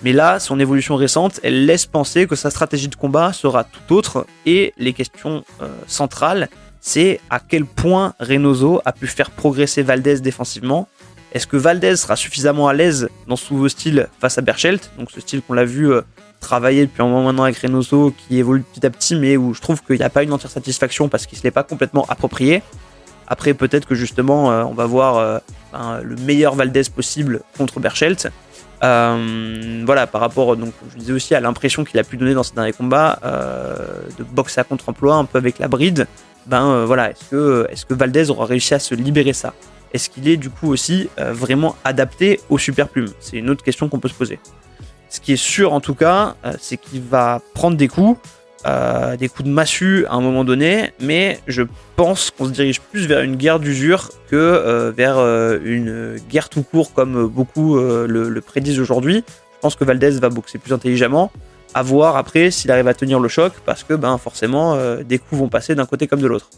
mais 0.03 0.13
là, 0.13 0.39
son 0.39 0.61
évolution 0.61 0.95
récente, 0.95 1.41
elle 1.43 1.67
laisse 1.67 1.87
penser 1.87 2.27
que 2.29 2.37
sa 2.37 2.51
stratégie 2.51 2.89
de 2.89 2.95
combat 2.95 3.33
sera 3.33 3.65
tout 3.65 3.95
autre 3.95 4.27
et 4.47 4.73
les 4.79 4.93
questions 4.93 5.45
euh, 5.61 5.69
centrales, 5.89 6.49
c'est 6.81 7.21
à 7.31 7.41
quel 7.41 7.65
point 7.65 8.15
Reynoso 8.21 8.81
a 8.85 8.93
pu 8.93 9.09
faire 9.09 9.33
progresser 9.33 9.83
Valdez 9.83 10.21
défensivement. 10.21 10.89
Est-ce 11.33 11.49
que 11.49 11.57
Valdez 11.57 11.97
sera 11.97 12.15
suffisamment 12.15 12.69
à 12.69 12.75
l'aise 12.75 13.09
dans 13.27 13.35
ce 13.35 13.53
nouveau 13.53 13.69
style 13.69 14.09
face 14.21 14.39
à 14.39 14.41
Berchelt? 14.41 14.93
Donc 14.99 15.11
ce 15.11 15.21
style 15.21 15.43
qu'on 15.43 15.55
l'a 15.55 15.65
vu 15.65 15.93
travailler 16.41 16.87
depuis 16.87 17.03
un 17.03 17.07
moment 17.07 17.25
maintenant 17.25 17.45
avec 17.45 17.59
Reynoso, 17.59 18.15
qui 18.17 18.39
évolue 18.39 18.63
petit 18.63 18.85
à 18.87 18.91
petit, 18.91 19.17
mais 19.17 19.37
où 19.37 19.55
je 19.55 19.61
trouve 19.61 19.83
qu'il 19.83 19.97
n'y 19.97 20.03
a 20.03 20.11
pas 20.11 20.23
une 20.23 20.33
entière 20.33 20.51
satisfaction 20.51 21.09
parce 21.09 21.27
qu'il 21.27 21.37
ne 21.37 21.41
se 21.41 21.45
l'est 21.45 21.51
pas 21.51 21.63
complètement 21.63 22.07
approprié. 22.09 22.63
Après, 23.29 23.53
peut-être 23.53 23.87
que 23.87 23.95
justement, 23.95 24.51
euh, 24.51 24.65
on 24.65 24.73
va 24.73 24.87
voir 24.87 25.17
euh, 25.17 25.39
ben, 25.73 26.01
le 26.03 26.17
meilleur 26.17 26.55
Valdez 26.55 26.85
possible 26.95 27.43
contre 27.57 27.79
Berchelt. 27.79 28.29
Euh, 28.83 29.83
voilà, 29.85 30.07
par 30.07 30.23
rapport, 30.23 30.57
donc, 30.57 30.73
je 30.93 30.99
disais 30.99 31.13
aussi 31.13 31.35
à 31.35 31.41
l'impression 31.41 31.85
qu'il 31.85 32.01
a 32.01 32.05
pu 32.05 32.17
donner 32.17 32.33
dans 32.33 32.43
ses 32.43 32.55
derniers 32.55 32.73
combats 32.73 33.19
de 34.19 34.25
boxe 34.25 34.57
à 34.57 34.65
contre-emploi 34.65 35.17
un 35.17 35.25
peu 35.27 35.39
avec 35.39 35.59
la 35.59 35.69
bride. 35.69 36.07
Ben 36.47 36.85
voilà, 36.87 37.11
est-ce 37.11 37.25
que, 37.31 37.67
est 37.71 37.85
que 37.85 37.93
Valdez 37.93 38.31
aura 38.31 38.47
réussi 38.47 38.73
à 38.73 38.79
se 38.79 38.95
libérer 38.95 39.35
ça? 39.35 39.53
Est-ce 39.93 40.09
qu'il 40.09 40.29
est 40.29 40.37
du 40.37 40.49
coup 40.49 40.71
aussi 40.71 41.11
vraiment 41.19 41.77
adapté 41.85 42.41
au 42.49 42.57
super 42.57 42.89
plume 42.89 43.09
C'est 43.21 43.37
une 43.37 43.51
autre 43.51 43.65
question 43.65 43.89
qu'on 43.89 43.99
peut 43.99 44.09
se 44.09 44.15
poser. 44.15 44.39
Ce 45.09 45.21
qui 45.21 45.33
est 45.33 45.37
sûr 45.37 45.73
en 45.73 45.81
tout 45.81 45.95
cas, 45.95 46.37
c'est 46.59 46.77
qu'il 46.77 47.03
va 47.03 47.41
prendre 47.55 47.77
des 47.77 47.89
coups. 47.89 48.19
Euh, 48.67 49.17
des 49.17 49.29
coups 49.29 49.49
de 49.49 49.53
massue 49.55 50.05
à 50.07 50.15
un 50.15 50.21
moment 50.21 50.43
donné, 50.43 50.91
mais 50.99 51.39
je 51.47 51.63
pense 51.95 52.33
qu'on 52.33 52.47
se 52.47 52.51
dirige 52.51 52.81
plus 52.81 53.07
vers 53.07 53.21
une 53.21 53.37
guerre 53.37 53.61
d'usure 53.61 54.11
que 54.29 54.35
euh, 54.35 54.91
vers 54.91 55.17
euh, 55.17 55.61
une 55.63 56.17
guerre 56.29 56.49
tout 56.49 56.65
court 56.65 56.93
comme 56.93 57.29
beaucoup 57.29 57.79
le, 57.79 58.41
prédisent 58.41 58.81
aujourd'hui. 58.81 59.23
Je 59.29 59.61
pense 59.61 59.77
que 59.77 59.85
Valdez 59.85 60.11
va 60.19 60.29
boxer 60.29 60.59
plus 60.59 60.73
intelligemment, 60.73 61.31
à 61.73 61.83
voir 61.83 62.17
après 62.17 62.51
s'il 62.51 62.73
arrive 62.73 62.89
à 62.89 62.95
tenir 62.95 63.21
le 63.21 63.29
choc, 63.29 63.53
parce 63.65 63.85
que 63.85 63.95
ben, 63.95 64.19
forcément 64.19 64.77
des 65.03 65.19
coups 65.19 65.41
vont 65.41 65.49
passer 65.49 65.77
d'un 65.77 65.87
côté 65.87 66.09
comme 66.09 66.21
de 66.21 66.27
l'autre. 66.27 66.51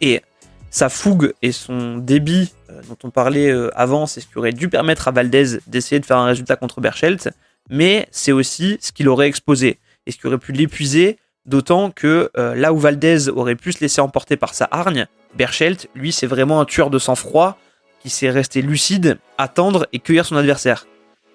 Et 0.00 0.22
sa 0.70 0.88
fougue 0.88 1.34
et 1.42 1.50
son 1.50 1.98
débit 1.98 2.52
dont 2.88 2.96
on 3.02 3.10
parlait 3.10 3.52
avant, 3.74 4.06
c'est 4.06 4.20
ce 4.20 4.28
qui 4.28 4.38
aurait 4.38 4.52
dû 4.52 4.68
permettre 4.68 5.08
à 5.08 5.10
Valdez 5.10 5.58
d'essayer 5.66 5.98
de 5.98 6.06
faire 6.06 6.18
un 6.18 6.26
résultat 6.26 6.54
contre 6.54 6.80
Berchelt, 6.80 7.30
mais 7.70 8.08
c'est 8.10 8.32
aussi 8.32 8.76
ce 8.80 8.92
qu'il 8.92 9.08
aurait 9.08 9.28
exposé 9.28 9.78
et 10.06 10.12
ce 10.12 10.18
qui 10.18 10.26
aurait 10.26 10.38
pu 10.38 10.52
l'épuiser, 10.52 11.18
d'autant 11.46 11.90
que 11.90 12.30
euh, 12.36 12.54
là 12.54 12.72
où 12.72 12.78
Valdez 12.78 13.28
aurait 13.28 13.56
pu 13.56 13.72
se 13.72 13.80
laisser 13.80 14.00
emporter 14.00 14.36
par 14.36 14.54
sa 14.54 14.68
hargne, 14.70 15.06
Berchelt, 15.36 15.88
lui, 15.94 16.12
c'est 16.12 16.26
vraiment 16.26 16.60
un 16.60 16.64
tueur 16.64 16.90
de 16.90 16.98
sang-froid 16.98 17.56
qui 18.02 18.10
s'est 18.10 18.30
resté 18.30 18.62
lucide, 18.62 19.18
attendre 19.38 19.86
et 19.92 20.00
cueillir 20.00 20.26
son 20.26 20.36
adversaire. 20.36 20.86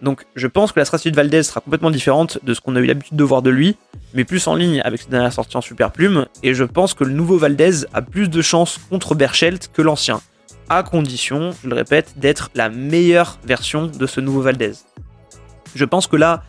Donc 0.01 0.25
je 0.35 0.47
pense 0.47 0.71
que 0.71 0.79
la 0.79 0.85
stratégie 0.85 1.11
de 1.11 1.15
Valdez 1.15 1.43
sera 1.43 1.61
complètement 1.61 1.91
différente 1.91 2.39
de 2.43 2.53
ce 2.53 2.59
qu'on 2.59 2.75
a 2.75 2.79
eu 2.79 2.85
l'habitude 2.85 3.15
de 3.15 3.23
voir 3.23 3.41
de 3.41 3.49
lui, 3.49 3.77
mais 4.13 4.25
plus 4.25 4.45
en 4.47 4.55
ligne 4.55 4.81
avec 4.81 5.01
ses 5.01 5.09
dernières 5.09 5.31
sorties 5.31 5.57
en 5.57 5.61
super 5.61 5.91
plume, 5.91 6.25
et 6.43 6.53
je 6.53 6.63
pense 6.65 6.93
que 6.93 7.05
le 7.05 7.13
nouveau 7.13 7.37
Valdez 7.37 7.85
a 7.93 8.01
plus 8.01 8.29
de 8.29 8.41
chances 8.41 8.79
contre 8.89 9.15
Berchelt 9.15 9.71
que 9.71 9.81
l'ancien, 9.81 10.21
à 10.69 10.83
condition, 10.83 11.51
je 11.63 11.69
le 11.69 11.75
répète, 11.75 12.13
d'être 12.17 12.49
la 12.55 12.69
meilleure 12.69 13.37
version 13.45 13.87
de 13.87 14.07
ce 14.07 14.19
nouveau 14.19 14.41
Valdez. 14.41 14.73
Je 15.75 15.85
pense 15.85 16.07
que 16.07 16.15
là, 16.15 16.43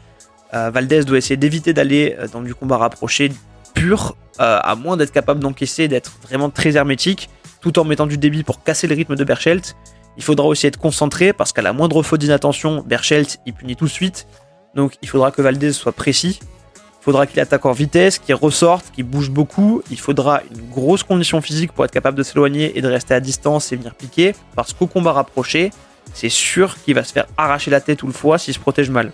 euh, 0.55 0.71
Valdez 0.71 1.05
doit 1.05 1.19
essayer 1.19 1.37
d'éviter 1.37 1.73
d'aller 1.73 2.17
euh, 2.19 2.29
dans 2.29 2.41
du 2.41 2.55
combat 2.55 2.79
rapproché 2.79 3.33
pur, 3.75 4.17
euh, 4.41 4.59
à 4.63 4.75
moins 4.77 4.97
d'être 4.97 5.13
capable 5.13 5.41
d'encaisser, 5.41 5.89
d'être 5.89 6.13
vraiment 6.23 6.49
très 6.49 6.77
hermétique, 6.77 7.29
tout 7.61 7.79
en 7.79 7.85
mettant 7.85 8.07
du 8.07 8.17
débit 8.17 8.45
pour 8.45 8.63
casser 8.63 8.87
le 8.87 8.95
rythme 8.95 9.17
de 9.17 9.25
Berchelt. 9.25 9.77
Il 10.17 10.23
faudra 10.23 10.47
aussi 10.47 10.67
être 10.67 10.79
concentré 10.79 11.33
parce 11.33 11.53
qu'à 11.53 11.63
la 11.63 11.73
moindre 11.73 12.03
faute 12.03 12.21
d'inattention, 12.21 12.83
Berchelt 12.87 13.39
il 13.45 13.53
punit 13.53 13.77
tout 13.77 13.85
de 13.85 13.91
suite. 13.91 14.27
Donc 14.75 14.95
il 15.03 15.09
faudra 15.09 15.31
que 15.31 15.43
Valdez 15.43 15.73
soit 15.73 15.93
précis. 15.93 16.39
Il 16.75 17.05
faudra 17.07 17.27
qu'il 17.27 17.39
attaque 17.41 17.67
en 17.67 17.73
vitesse, 17.73 18.19
qu'il 18.19 18.35
ressorte, 18.35 18.91
qu'il 18.93 19.05
bouge 19.05 19.31
beaucoup. 19.31 19.83
Il 19.91 19.99
faudra 19.99 20.41
une 20.51 20.69
grosse 20.71 21.03
condition 21.03 21.41
physique 21.41 21.73
pour 21.73 21.85
être 21.85 21.93
capable 21.93 22.17
de 22.17 22.23
s'éloigner 22.23 22.77
et 22.79 22.83
de 22.83 22.89
rester 22.89 23.15
à 23.15 23.21
distance 23.21 23.73
et 23.73 23.77
venir 23.77 23.95
piquer. 23.95 24.35
Parce 24.55 24.73
qu'au 24.73 24.87
combat 24.87 25.13
rapproché, 25.13 25.71
c'est 26.15 26.29
sûr 26.29 26.77
qu'il 26.83 26.95
va 26.95 27.05
se 27.05 27.13
faire 27.13 27.27
arracher 27.37 27.71
la 27.71 27.81
tête 27.81 28.03
ou 28.03 28.07
le 28.07 28.13
foie 28.13 28.39
s'il 28.39 28.55
se 28.55 28.59
protège 28.59 28.91
mal 28.91 29.13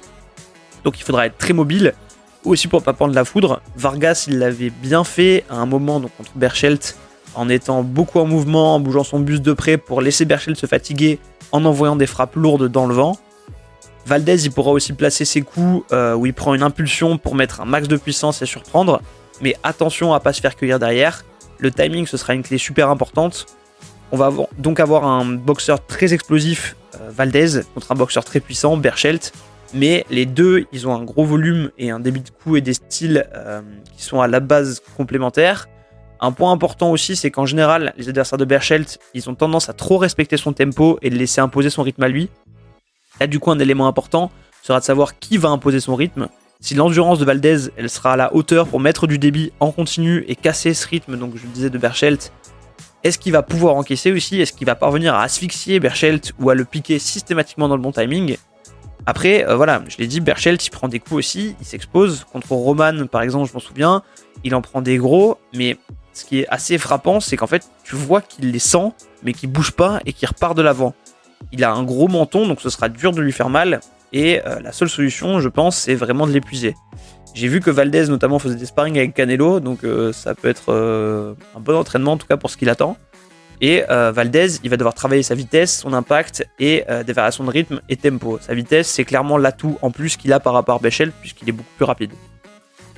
donc 0.85 0.99
il 0.99 1.05
faudra 1.05 1.27
être 1.27 1.39
très 1.39 1.53
mobile, 1.53 1.95
aussi 2.45 2.69
pour 2.69 2.83
pas 2.83 2.93
prendre 2.93 3.15
la 3.15 3.25
foudre. 3.25 3.61
Vargas, 3.77 4.27
il 4.29 4.39
l'avait 4.39 4.71
bien 4.71 5.05
fait 5.05 5.45
à 5.49 5.57
un 5.57 5.67
moment 5.67 6.01
donc 6.01 6.11
contre 6.17 6.33
Berchelt, 6.35 6.97
en 7.35 7.49
étant 7.49 7.83
beaucoup 7.83 8.19
en 8.19 8.27
mouvement, 8.27 8.75
en 8.75 8.81
bougeant 8.81 9.05
son 9.05 9.21
bus 9.21 9.41
de 9.41 9.53
près 9.53 9.77
pour 9.77 10.01
laisser 10.01 10.25
Berchelt 10.25 10.57
se 10.57 10.67
fatiguer 10.67 11.19
en 11.53 11.65
envoyant 11.65 11.97
des 11.97 12.07
frappes 12.07 12.37
lourdes 12.37 12.69
dans 12.69 12.87
le 12.87 12.95
vent. 12.95 13.17
Valdez, 14.07 14.45
il 14.45 14.51
pourra 14.51 14.73
aussi 14.73 14.93
placer 14.95 15.25
ses 15.25 15.43
coups 15.43 15.85
euh, 15.93 16.15
où 16.15 16.27
il 16.27 16.35
prend 16.35 16.55
une 16.55 16.63
impulsion 16.63 17.19
pour 17.19 17.37
mettre 17.37 17.61
un 17.61 17.65
max 17.65 17.87
de 17.87 17.97
puissance 17.97 18.43
et 18.43 18.47
surprendre, 18.47 19.01
mais 19.41 19.55
attention 19.63 20.13
à 20.13 20.21
pas 20.21 20.33
se 20.33 20.41
faire 20.41 20.57
cueillir 20.57 20.81
derrière. 20.81 21.25
Le 21.59 21.71
timing, 21.71 22.07
ce 22.07 22.17
sera 22.17 22.35
une 22.35 22.43
clé 22.43 22.59
super 22.59 22.91
importante. 22.91 23.47
On 24.13 24.19
va 24.19 24.31
donc 24.59 24.79
avoir 24.79 25.07
un 25.07 25.25
boxeur 25.25 25.85
très 25.87 26.13
explosif, 26.13 26.77
euh, 27.01 27.11
Valdez, 27.11 27.63
contre 27.73 27.93
un 27.93 27.95
boxeur 27.95 28.25
très 28.27 28.41
puissant, 28.41 28.77
Berchelt, 28.77 29.33
mais 29.73 30.05
les 30.11 30.27
deux, 30.27 30.67
ils 30.71 30.87
ont 30.87 30.95
un 30.95 31.03
gros 31.03 31.25
volume 31.25 31.71
et 31.79 31.91
un 31.91 31.99
débit 31.99 32.21
de 32.21 32.29
coup 32.29 32.57
et 32.57 32.61
des 32.61 32.75
styles 32.75 33.27
euh, 33.35 33.63
qui 33.97 34.03
sont 34.05 34.21
à 34.21 34.29
la 34.29 34.41
base 34.41 34.83
complémentaires. 34.99 35.67
Un 36.21 36.31
point 36.31 36.53
important 36.53 36.91
aussi, 36.91 37.17
c'est 37.17 37.31
qu'en 37.31 37.47
général, 37.47 37.95
les 37.97 38.11
adversaires 38.11 38.39
de 38.39 38.45
Berchelt, 38.45 38.99
ils 39.15 39.31
ont 39.31 39.35
tendance 39.35 39.71
à 39.71 39.73
trop 39.73 39.97
respecter 39.97 40.37
son 40.37 40.53
tempo 40.53 40.99
et 41.01 41.09
de 41.09 41.17
laisser 41.17 41.41
imposer 41.41 41.71
son 41.71 41.83
rythme 41.83 42.03
à 42.03 42.09
lui. 42.09 42.29
Là, 43.19 43.27
du 43.27 43.41
coup, 43.41 43.51
un 43.51 43.59
élément 43.59 43.89
important 43.89 44.31
sera 44.63 44.79
de 44.79 44.85
savoir 44.85 45.19
qui 45.19 45.39
va 45.39 45.49
imposer 45.49 45.81
son 45.81 45.97
rythme. 45.97 46.29
Si 46.61 46.75
l'endurance 46.75 47.19
de 47.19 47.25
Valdez, 47.25 47.71
elle 47.77 47.89
sera 47.89 48.13
à 48.13 48.17
la 48.17 48.35
hauteur 48.35 48.69
pour 48.69 48.79
mettre 48.79 49.07
du 49.07 49.19
débit 49.19 49.53
en 49.59 49.73
continu 49.73 50.25
et 50.29 50.37
casser 50.37 50.75
ce 50.75 50.87
rythme, 50.87 51.17
donc 51.17 51.33
je 51.35 51.45
le 51.45 51.49
disais 51.49 51.71
de 51.71 51.79
Berchelt, 51.79 52.31
est-ce 53.05 53.19
qu'il 53.19 53.33
va 53.33 53.43
pouvoir 53.43 53.75
encaisser 53.77 54.13
aussi? 54.13 54.41
Est-ce 54.41 54.53
qu'il 54.53 54.67
va 54.67 54.75
parvenir 54.75 55.15
à 55.15 55.23
asphyxier 55.23 55.81
Berchelt 55.81 56.33
ou 56.41 56.51
à 56.51 56.55
le 56.55 56.65
piquer 56.65 56.99
systématiquement 56.99 57.69
dans 57.69 57.77
le 57.77 57.83
bon 57.83 57.93
timing? 57.93 58.37
Après, 59.07 59.45
euh, 59.49 59.57
voilà, 59.57 59.83
je 59.89 59.97
l'ai 59.99 60.07
dit, 60.07 60.21
Berchelt, 60.21 60.65
il 60.65 60.71
prend 60.71 60.87
des 60.87 61.01
coups 61.01 61.15
aussi, 61.15 61.57
il 61.61 61.67
s'expose. 61.67 62.25
Contre 62.33 62.53
Roman, 62.53 63.07
par 63.07 63.23
exemple, 63.23 63.49
je 63.49 63.55
m'en 63.55 63.61
souviens, 63.61 64.03
il 64.45 64.55
en 64.55 64.63
prend 64.63 64.81
des 64.81 64.97
gros, 64.99 65.39
mais 65.55 65.77
ce 66.13 66.25
qui 66.25 66.41
est 66.41 66.49
assez 66.49 66.79
frappant, 66.79 67.19
c'est 67.19 67.37
qu'en 67.37 67.49
fait, 67.49 67.65
tu 67.83 67.97
vois 67.97 68.21
qu'il 68.21 68.53
les 68.53 68.59
sent, 68.61 68.93
mais 69.25 69.33
qu'il 69.33 69.51
bouge 69.51 69.73
pas 69.73 70.01
et 70.07 70.13
qu'il 70.13 70.29
repart 70.29 70.57
de 70.57 70.63
l'avant. 70.63 70.95
Il 71.51 71.65
a 71.65 71.73
un 71.73 71.83
gros 71.83 72.07
menton, 72.07 72.47
donc 72.47 72.61
ce 72.61 72.71
sera 72.71 72.89
dur 72.89 73.11
de 73.11 73.21
lui 73.21 73.33
faire 73.33 73.49
mal, 73.49 73.81
et 74.13 74.41
euh, 74.47 74.61
la 74.61 74.71
seule 74.71 74.89
solution, 74.89 75.41
je 75.41 75.49
pense, 75.49 75.77
c'est 75.77 75.95
vraiment 75.95 76.27
de 76.27 76.33
l'épuiser. 76.33 76.77
J'ai 77.35 77.49
vu 77.49 77.61
que 77.61 77.71
Valdez, 77.71 78.09
notamment, 78.09 78.39
faisait 78.39 78.57
des 78.57 78.67
sparring 78.67 78.99
avec 78.99 79.15
Canelo, 79.15 79.61
donc 79.61 79.85
euh, 79.85 80.13
ça 80.13 80.35
peut 80.35 80.49
être 80.49 80.71
un 81.57 81.61
bon 81.61 81.77
entraînement, 81.77 82.13
en 82.13 82.17
tout 82.17 82.27
cas 82.27 82.37
pour 82.37 82.51
ce 82.51 82.57
qu'il 82.57 82.69
attend. 82.69 82.97
Et 83.63 83.85
euh, 83.91 84.11
Valdez, 84.11 84.57
il 84.65 84.71
va 84.71 84.77
devoir 84.77 84.93
travailler 84.93 85.23
sa 85.23 85.37
vitesse, 85.37 85.79
son 85.79 85.93
impact 85.93 86.45
et 86.59 86.83
euh, 86.91 87.05
des 87.05 87.13
variations 87.13 87.45
de 87.45 87.51
rythme 87.51 87.81
et 87.89 87.97
tempo. 87.97 88.39
Sa 88.41 88.55
vitesse, 88.55 88.89
c'est 88.89 89.05
clairement 89.05 89.39
l'atout 89.39 89.79
en 89.83 89.93
plus 89.93 90.17
qu'il 90.17 90.33
a 90.33 90.41
par 90.41 90.53
rapport 90.53 90.75
à 90.75 90.79
Bechel, 90.81 91.13
puisqu'il 91.13 91.49
est 91.49 91.53
beaucoup 91.53 91.71
plus 91.77 91.85
rapide. 91.85 92.11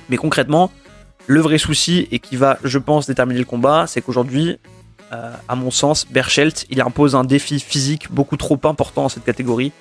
Mais 0.09 0.17
concrètement, 0.17 0.71
le 1.27 1.39
vrai 1.39 1.59
souci 1.59 2.07
et 2.11 2.17
qui 2.17 2.35
va, 2.35 2.57
je 2.63 2.79
pense, 2.79 3.05
déterminer 3.05 3.39
le 3.39 3.45
combat, 3.45 3.85
c'est 3.85 4.01
qu'aujourd'hui, 4.01 4.57
euh, 5.13 5.31
à 5.47 5.55
mon 5.55 5.69
sens, 5.69 6.07
Berchelt, 6.09 6.65
il 6.71 6.81
impose 6.81 7.15
un 7.15 7.25
défi 7.25 7.59
physique 7.59 8.11
beaucoup 8.11 8.35
trop 8.35 8.59
important 8.63 9.03
dans 9.03 9.09
cette 9.09 9.23
catégorie. 9.25 9.71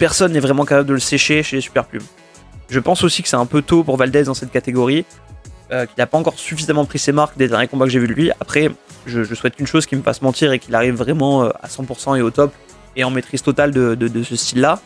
Personne 0.00 0.32
n'est 0.32 0.40
vraiment 0.40 0.64
capable 0.64 0.88
de 0.88 0.94
le 0.94 1.00
sécher 1.00 1.44
chez 1.44 1.54
les 1.54 1.62
super 1.62 1.84
plumes. 1.84 2.02
Je 2.72 2.80
pense 2.80 3.04
aussi 3.04 3.22
que 3.22 3.28
c'est 3.28 3.36
un 3.36 3.44
peu 3.44 3.60
tôt 3.60 3.84
pour 3.84 3.98
Valdez 3.98 4.24
dans 4.24 4.32
cette 4.32 4.50
catégorie, 4.50 5.04
qu'il 5.68 5.88
n'a 5.98 6.06
pas 6.06 6.16
encore 6.16 6.38
suffisamment 6.38 6.86
pris 6.86 6.98
ses 6.98 7.12
marques 7.12 7.36
des 7.36 7.48
derniers 7.48 7.68
combats 7.68 7.84
que 7.84 7.90
j'ai 7.90 7.98
vu 7.98 8.08
de 8.08 8.14
lui. 8.14 8.30
Après, 8.40 8.70
je, 9.06 9.34
souhaite 9.34 9.58
une 9.58 9.66
chose 9.66 9.84
qui 9.84 9.94
me 9.94 10.02
fasse 10.02 10.22
mentir 10.22 10.52
et 10.52 10.58
qu'il 10.58 10.74
arrive 10.74 10.94
vraiment 10.94 11.44
euh, 11.44 11.50
à 11.62 11.68
100% 11.68 12.16
et 12.16 12.22
au 12.22 12.30
top 12.30 12.50
et 12.96 13.04
en 13.04 13.10
maîtrise 13.10 13.42
totale 13.42 13.72
de, 13.72 14.22
ce 14.22 14.36
style-là. 14.36 14.80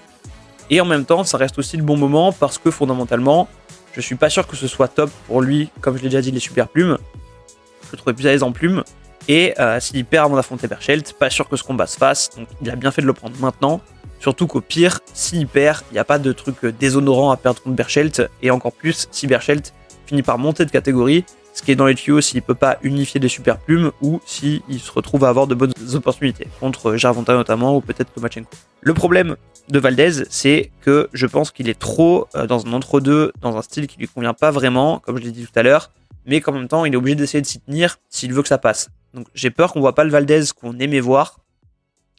Et 0.69 0.81
en 0.81 0.85
même 0.85 1.05
temps, 1.05 1.23
ça 1.23 1.39
reste 1.39 1.59
aussi 1.61 1.77
le 1.77 1.85
bon 1.85 1.97
moment 1.97 2.33
parce 2.33 2.59
que 2.59 2.73
fondamentalement, 2.73 3.49
je 3.93 4.01
suis 4.01 4.17
pas 4.17 4.31
sûr 4.31 4.49
que 4.49 4.57
ce 4.57 4.67
soit 4.67 4.89
top 4.89 5.11
pour 5.29 5.41
lui, 5.41 5.71
comme 5.81 5.97
je 5.97 6.03
l'ai 6.03 6.09
déjà 6.09 6.21
dit, 6.21 6.33
les 6.33 6.41
super 6.41 6.67
plumes. 6.67 6.99
Je 7.85 7.93
le 7.93 7.99
trouvais 7.99 8.15
plus 8.15 8.27
à 8.27 8.33
l'aise 8.33 8.43
en 8.43 8.51
plumes. 8.51 8.83
Et 9.29 9.55
euh, 9.61 9.79
s'il 9.81 10.05
perd 10.05 10.27
avant 10.27 10.37
d'affronter 10.37 10.67
Berchelt, 10.69 11.13
pas 11.13 11.31
sûr 11.31 11.49
que 11.49 11.57
ce 11.57 11.63
combat 11.63 11.87
se 11.87 11.97
fasse. 11.97 12.31
Donc 12.37 12.49
il 12.61 12.69
a 12.69 12.77
bien 12.77 12.91
fait 12.91 13.03
de 13.03 13.07
le 13.07 13.13
prendre 13.13 13.37
maintenant. 13.41 13.81
Surtout 14.21 14.47
qu'au 14.47 14.61
pire, 14.61 15.01
s'il 15.13 15.47
perd, 15.47 15.83
il 15.91 15.95
n'y 15.95 15.99
a 15.99 16.05
pas 16.05 16.19
de 16.19 16.33
truc 16.33 16.57
euh, 16.65 16.73
déshonorant 16.73 17.31
à 17.31 17.37
perdre 17.37 17.63
contre 17.63 17.77
Berchelt. 17.77 18.23
Et 18.43 18.51
encore 18.51 18.73
plus, 18.73 19.09
si 19.11 19.27
Berchelt 19.27 19.73
finit 20.07 20.23
par 20.23 20.39
monter 20.39 20.65
de 20.65 20.71
catégorie, 20.71 21.25
ce 21.57 21.63
qui 21.63 21.73
est 21.73 21.77
dans 21.77 21.87
les 21.87 21.95
tuyaux 21.95 22.21
s'il 22.21 22.43
peut 22.43 22.55
pas 22.55 22.79
unifier 22.83 23.19
des 23.19 23.29
super 23.29 23.57
plumes 23.57 23.91
ou 24.03 24.21
s'il 24.27 24.61
se 24.79 24.93
retrouve 24.93 25.25
à 25.25 25.31
avoir 25.31 25.47
de 25.47 25.55
bonnes 25.55 25.73
opportunités 25.95 26.49
contre 26.61 26.97
Jarvonta 26.97 27.33
notamment 27.33 27.75
ou 27.77 27.81
peut-être 27.81 28.13
Komachenko. 28.13 28.51
Le 28.83 28.93
problème 28.93 29.37
de 29.71 29.79
Valdez, 29.79 30.25
c'est 30.29 30.71
que 30.83 31.09
je 31.15 31.27
pense 31.27 31.51
qu'il 31.51 31.71
est 31.71 31.79
trop 31.79 32.29
euh, 32.35 32.47
dans 32.47 32.67
un 32.67 32.73
entre-deux, 32.75 33.33
dans 33.41 33.57
un 33.57 33.63
style 33.63 33.87
qui 33.87 33.99
lui 33.99 34.07
convient 34.07 34.35
pas 34.35 34.51
vraiment, 34.51 35.01
comme 35.01 35.17
je 35.17 35.23
l'ai 35.23 35.33
dit 35.33 35.47
tout 35.47 35.59
à 35.59 35.63
l'heure, 35.63 35.91
mais 36.27 36.43
qu'en 36.43 36.53
même 36.53 36.69
temps, 36.69 36.85
il 36.85 36.93
est 36.93 36.97
obligé 36.97 37.15
d'essayer 37.17 37.41
de 37.41 37.47
s'y 37.47 37.61
tenir 37.61 37.97
s'il 38.11 38.35
veut 38.35 38.43
que 38.43 38.49
ça 38.49 38.59
passe. 38.59 38.91
Donc 39.15 39.27
j'ai 39.35 39.51
peur 39.51 39.73
qu'on 39.73 39.81
voit 39.81 39.95
pas 39.95 40.05
le 40.05 40.11
Valdez 40.11 40.43
qu'on 40.61 40.79
aimait 40.79 41.01
voir. 41.01 41.39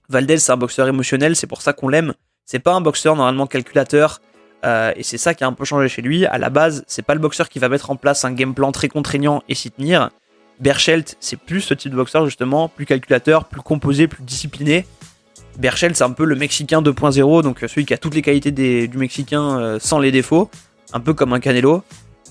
Valdez, 0.10 0.38
c'est 0.38 0.52
un 0.52 0.58
boxeur 0.58 0.88
émotionnel, 0.88 1.36
c'est 1.36 1.48
pour 1.48 1.62
ça 1.62 1.74
qu'on 1.74 1.90
l'aime. 1.90 2.14
C'est 2.46 2.60
pas 2.60 2.74
un 2.74 2.82
boxeur 2.82 3.16
normalement 3.16 3.46
calculateur 3.46 4.22
euh, 4.66 4.94
et 4.96 5.04
c'est 5.04 5.18
ça 5.18 5.34
qui 5.34 5.44
a 5.44 5.48
un 5.48 5.54
peu 5.54 5.66
changé 5.66 5.90
chez 5.90 6.02
lui. 6.02 6.26
À 6.26 6.38
la 6.38 6.50
base, 6.50 6.86
c'est 6.88 7.02
pas 7.02 7.14
le 7.14 7.20
boxeur 7.20 7.50
qui 7.50 7.60
va 7.60 7.68
mettre 7.68 7.92
en 7.92 7.98
place 7.98 8.24
un 8.24 8.32
game 8.32 8.54
plan 8.54 8.72
très 8.72 8.88
contraignant 8.88 9.44
et 9.50 9.56
s'y 9.56 9.70
tenir. 9.70 10.10
Berchelt, 10.60 11.18
c'est 11.20 11.38
plus 11.38 11.62
ce 11.62 11.74
type 11.74 11.92
de 11.92 11.98
boxeur 11.98 12.26
justement, 12.26 12.70
plus 12.70 12.86
calculateur, 12.86 13.46
plus 13.46 13.62
composé, 13.62 14.08
plus 14.08 14.24
discipliné. 14.24 14.88
Berchelt, 15.60 15.96
c'est 15.96 16.04
un 16.04 16.12
peu 16.12 16.24
le 16.24 16.36
Mexicain 16.36 16.82
2.0, 16.82 17.44
donc 17.44 17.60
celui 17.68 17.86
qui 17.86 17.94
a 17.94 17.98
toutes 17.98 18.16
les 18.16 18.22
qualités 18.22 18.52
du 18.52 18.98
Mexicain 18.98 19.60
euh, 19.60 19.78
sans 19.80 20.00
les 20.00 20.12
défauts, 20.12 20.50
un 20.94 21.00
peu 21.00 21.14
comme 21.14 21.34
un 21.34 21.40
Canelo. 21.40 21.84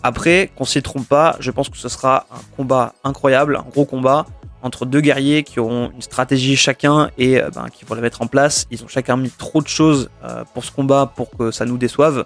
Après, 0.03 0.51
qu'on 0.57 0.65
s'y 0.65 0.83
trompe 0.83 1.09
pas, 1.09 1.37
je 1.41 1.51
pense 1.51 1.69
que 1.69 1.77
ce 1.77 1.89
sera 1.89 2.27
un 2.31 2.41
combat 2.57 2.95
incroyable, 3.05 3.57
un 3.57 3.69
gros 3.71 3.85
combat 3.85 4.27
entre 4.63 4.87
deux 4.87 5.01
guerriers 5.01 5.43
qui 5.43 5.61
auront 5.61 5.91
une 5.95 6.03
stratégie 6.03 6.57
chacun 6.57 7.11
et 7.19 7.41
euh, 7.41 7.51
ben, 7.55 7.67
qui 7.73 7.85
vont 7.85 7.95
la 7.95 8.01
mettre 8.01 8.23
en 8.23 8.27
place. 8.27 8.67
Ils 8.71 8.83
ont 8.85 8.89
chacun 8.89 9.17
mis 9.17 9.31
trop 9.31 9.63
de 9.63 9.69
choses 9.69 10.11
euh, 10.25 10.45
pour 10.55 10.65
ce 10.65 10.73
combat 10.73 11.13
pour 11.15 11.31
que 11.31 11.51
ça 11.51 11.65
nous 11.65 11.79
déçoive. 11.79 12.25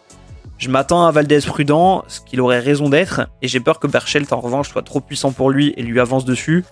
Je 0.59 0.69
m'attends 0.69 1.07
à 1.07 1.11
Valdez 1.11 1.41
prudent, 1.41 2.05
ce 2.07 2.21
qu'il 2.21 2.41
aurait 2.41 2.59
raison 2.59 2.91
d'être, 2.91 3.23
et 3.41 3.49
j'ai 3.49 3.61
peur 3.61 3.81
que 3.81 3.87
Berchelt 3.87 4.31
en 4.33 4.41
revanche 4.41 4.69
soit 4.69 4.83
trop 4.83 5.01
puissant 5.01 5.33
pour 5.33 5.51
lui 5.51 5.73
et 5.77 5.83
lui 5.83 6.01
avance 6.01 6.27
dessus. 6.27 6.65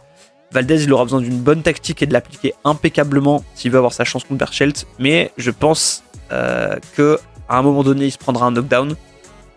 Valdez, 0.51 0.85
il 0.85 0.93
aura 0.93 1.05
besoin 1.05 1.21
d'une 1.21 1.39
bonne 1.39 1.63
tactique 1.63 2.03
et 2.03 2.07
de 2.07 2.13
l'appliquer 2.13 2.55
impeccablement 2.65 3.45
s'il 3.55 3.71
veut 3.71 3.79
avoir 3.79 3.93
sa 3.93 4.05
chance 4.05 4.25
contre 4.25 4.39
Berchelt, 4.39 4.87
mais 4.99 5.33
je 5.39 5.51
pense 5.51 6.05
euh, 6.33 6.77
que 6.97 7.19
à 7.49 7.59
un 7.59 7.63
moment 7.63 7.83
donné, 7.83 8.07
il 8.07 8.11
se 8.11 8.19
prendra 8.19 8.47
un 8.47 8.51
knockdown. 8.51 8.95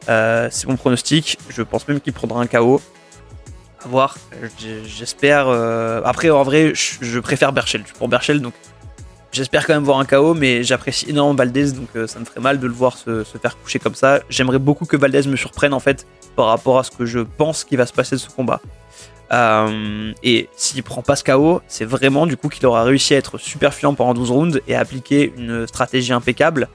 Euh, 0.09 0.47
c'est 0.49 0.67
mon 0.67 0.77
pronostic. 0.77 1.37
Je 1.49 1.61
pense 1.61 1.87
même 1.87 1.99
qu'il 1.99 2.13
prendra 2.13 2.41
un 2.41 2.47
KO. 2.47 2.81
Voir. 3.85 4.17
J'espère. 4.85 5.47
Euh, 5.47 6.01
après, 6.05 6.29
en 6.29 6.43
vrai, 6.43 6.73
je, 6.75 7.19
préfère 7.19 7.51
Berchelt 7.51 7.91
pour 7.93 8.07
Berchelt, 8.07 8.41
donc 8.41 8.53
J'espère 9.33 9.65
quand 9.65 9.73
même 9.73 9.85
voir 9.85 9.97
un 9.99 10.03
KO, 10.03 10.33
mais 10.33 10.61
j'apprécie 10.61 11.09
énormément 11.09 11.37
Valdez, 11.37 11.71
donc 11.71 11.87
euh, 11.95 12.05
ça 12.05 12.19
me 12.19 12.25
ferait 12.25 12.41
mal 12.41 12.59
de 12.59 12.67
le 12.67 12.73
voir 12.73 12.97
se, 12.97 13.23
faire 13.23 13.57
coucher 13.57 13.79
comme 13.79 13.95
ça. 13.95 14.19
J'aimerais 14.29 14.59
beaucoup 14.59 14.85
que 14.85 14.97
Valdez 14.97 15.25
me 15.25 15.37
surprenne 15.37 15.73
en 15.73 15.79
fait 15.79 16.05
par 16.35 16.47
rapport 16.47 16.77
à 16.77 16.83
ce 16.83 16.91
que 16.91 17.05
je 17.05 17.19
pense 17.19 17.63
qu'il 17.63 17.77
va 17.77 17.85
se 17.85 17.93
passer 17.93 18.15
de 18.15 18.19
ce 18.19 18.29
combat. 18.29 18.59
Euh, 19.31 20.11
et 20.21 20.49
s'il 20.57 20.83
prend 20.83 21.01
pas 21.01 21.15
ce 21.15 21.23
KO, 21.23 21.61
c'est 21.69 21.85
vraiment 21.85 22.27
du 22.27 22.35
coup 22.35 22.49
qu'il 22.49 22.65
aura 22.65 22.83
réussi 22.83 23.13
à 23.13 23.17
être 23.17 23.37
super 23.37 23.73
fiant 23.73 23.93
pendant 23.93 24.13
12 24.13 24.31
rounds 24.31 24.61
et 24.67 24.75
à 24.75 24.81
appliquer 24.81 25.33
une 25.37 25.65
stratégie 25.65 26.11
impeccable. 26.11 26.67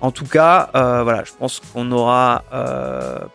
En 0.00 0.10
tout 0.10 0.26
cas, 0.26 0.70
euh, 0.74 1.24
je 1.24 1.32
pense 1.38 1.60
qu'on 1.60 1.84
n'aura 1.84 2.44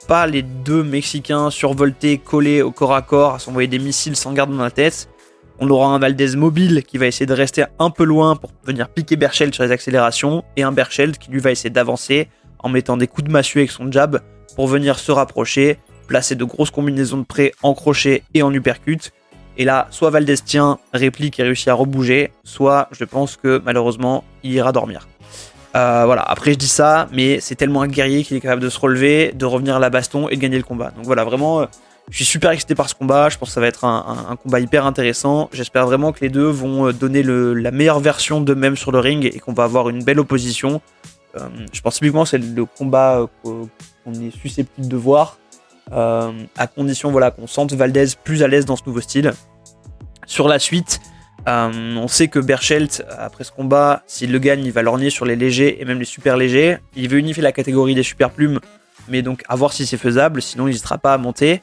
pas 0.08 0.28
les 0.28 0.42
deux 0.44 0.84
Mexicains 0.84 1.50
survoltés, 1.50 2.18
collés 2.18 2.62
au 2.62 2.72
corps 2.72 2.94
à 2.94 3.02
corps, 3.02 3.36
à 3.36 3.40
s'envoyer 3.40 3.68
des 3.68 3.80
missiles 3.80 4.16
sans 4.16 4.34
garde 4.34 4.56
dans 4.56 4.64
la 4.64 4.72
tête. 4.72 5.10
On 5.64 5.70
aura 5.70 5.90
un 5.90 6.00
Valdez 6.00 6.36
mobile 6.36 6.84
qui 6.84 6.98
va 6.98 7.06
essayer 7.06 7.28
de 7.28 7.34
rester 7.36 7.66
un 7.78 7.92
peu 7.92 8.04
loin 8.04 8.36
pour 8.36 8.50
venir 8.64 8.90
piquer 8.90 9.16
Berchelt 9.16 9.54
sur 9.54 9.64
les 9.64 9.70
accélérations 9.70 10.44
et 10.58 10.64
un 10.64 10.72
Berchelt 10.72 11.20
qui 11.20 11.30
lui 11.30 11.40
va 11.40 11.52
essayer 11.52 11.70
d'avancer 11.70 12.30
en 12.58 12.70
mettant 12.70 12.98
des 12.98 13.06
coups 13.06 13.28
de 13.28 13.32
massue 13.32 13.60
avec 13.60 13.70
son 13.70 13.92
jab 13.92 14.22
pour 14.56 14.68
venir 14.68 14.98
se 14.98 15.12
rapprocher, 15.12 15.78
placer 16.08 16.34
de 16.34 16.44
grosses 16.46 16.72
combinaisons 16.72 17.20
de 17.20 17.26
près 17.26 17.52
en 17.62 17.76
crochet 17.76 18.24
et 18.34 18.42
en 18.42 18.52
uppercut. 18.52 19.12
Et 19.56 19.64
là, 19.64 19.88
soit 19.92 20.10
Valdez 20.10 20.38
tient, 20.38 20.80
réplique 20.94 21.40
et 21.40 21.44
réussit 21.44 21.68
à 21.68 21.76
rebouger, 21.76 22.32
soit 22.44 22.88
je 22.92 23.04
pense 23.04 23.38
que 23.38 23.62
malheureusement 23.64 24.24
il 24.42 24.54
ira 24.54 24.72
dormir. 24.72 25.08
Euh, 25.76 26.04
voilà, 26.06 26.22
après 26.24 26.54
je 26.54 26.58
dis 26.58 26.68
ça, 26.68 27.08
mais 27.14 27.40
c'est 27.40 27.56
tellement 27.56 27.82
un 27.82 27.88
guerrier 27.88 28.24
qu'il 28.24 28.36
est 28.36 28.42
capable 28.42 28.62
de 28.62 28.70
se 28.70 28.80
relever, 28.80 29.32
de 29.34 29.46
revenir 29.46 29.78
à 29.78 29.80
la 29.80 29.90
baston 29.90 30.28
et 30.28 30.36
de 30.36 30.42
gagner 30.42 30.58
le 30.58 30.64
combat. 30.64 30.92
Donc 30.92 31.06
voilà, 31.06 31.24
vraiment, 31.24 31.62
euh, 31.62 31.66
je 32.10 32.18
suis 32.18 32.26
super 32.26 32.52
excité 32.52 32.76
par 32.76 32.90
ce 32.90 32.96
combat. 32.96 33.30
Je 33.30 33.38
pense 33.38 33.50
que 33.50 33.54
ça 33.54 33.62
va 33.62 33.68
être 33.68 33.86
un, 33.86 34.38
combat 34.44 34.60
hyper 34.60 34.86
intéressant. 34.86 35.50
J'espère 35.54 35.86
vraiment 35.86 36.12
que 36.12 36.20
les 36.22 36.30
deux 36.30 36.48
vont 36.48 36.88
euh, 36.88 36.94
donner 36.94 37.24
la 37.24 37.72
meilleure 37.72 38.02
version 38.02 38.42
d'eux-mêmes 38.42 38.76
sur 38.76 38.92
le 38.92 39.00
ring 39.00 39.26
et 39.26 39.40
qu'on 39.40 39.54
va 39.54 39.64
avoir 39.64 39.90
une 39.90 40.04
belle 40.04 40.20
opposition. 40.20 40.82
Je 41.72 41.80
pense 41.80 41.96
typiquement 41.96 42.24
que 42.24 42.30
c'est 42.30 42.38
le 42.38 42.66
combat 42.66 43.26
qu'on 43.44 44.14
est 44.16 44.32
susceptible 44.32 44.90
de 44.90 44.98
voir, 44.98 45.38
à 45.90 46.68
condition 46.76 47.10
voilà, 47.10 47.32
qu'on 47.32 47.48
sente 47.48 47.72
Valdez 47.72 48.08
plus 48.22 48.44
à 48.44 48.50
l'aise 48.50 48.66
dans 48.66 48.76
ce 48.76 48.82
nouveau 48.86 49.00
style. 49.00 49.32
Sur 50.26 50.50
la 50.50 50.60
suite, 50.60 51.00
on 51.48 52.08
sait 52.08 52.28
que 52.28 52.40
Berchelt, 52.40 53.04
après 53.18 53.44
ce 53.44 53.52
combat, 53.52 54.04
s'il 54.08 54.32
le 54.32 54.40
gagne, 54.40 54.64
il 54.64 54.72
va 54.72 54.82
lorgner 54.82 55.10
sur 55.10 55.26
les 55.26 55.36
légers 55.36 55.82
et 55.82 55.86
même 55.86 56.00
les 56.00 56.06
super 56.06 56.38
légers. 56.38 56.78
Il 56.96 57.10
veut 57.10 57.18
unifier 57.18 57.44
la 57.44 57.52
catégorie 57.52 57.96
des 57.96 58.04
super 58.04 58.30
plumes, 58.30 58.60
mais 59.08 59.22
donc 59.22 59.44
à 59.48 59.56
voir 59.56 59.74
si 59.74 59.86
c'est 59.86 59.98
faisable, 59.98 60.42
sinon 60.42 60.68
il 60.68 60.72
n'hésitera 60.72 60.98
pas 60.98 61.14
à 61.14 61.18
monter. 61.18 61.62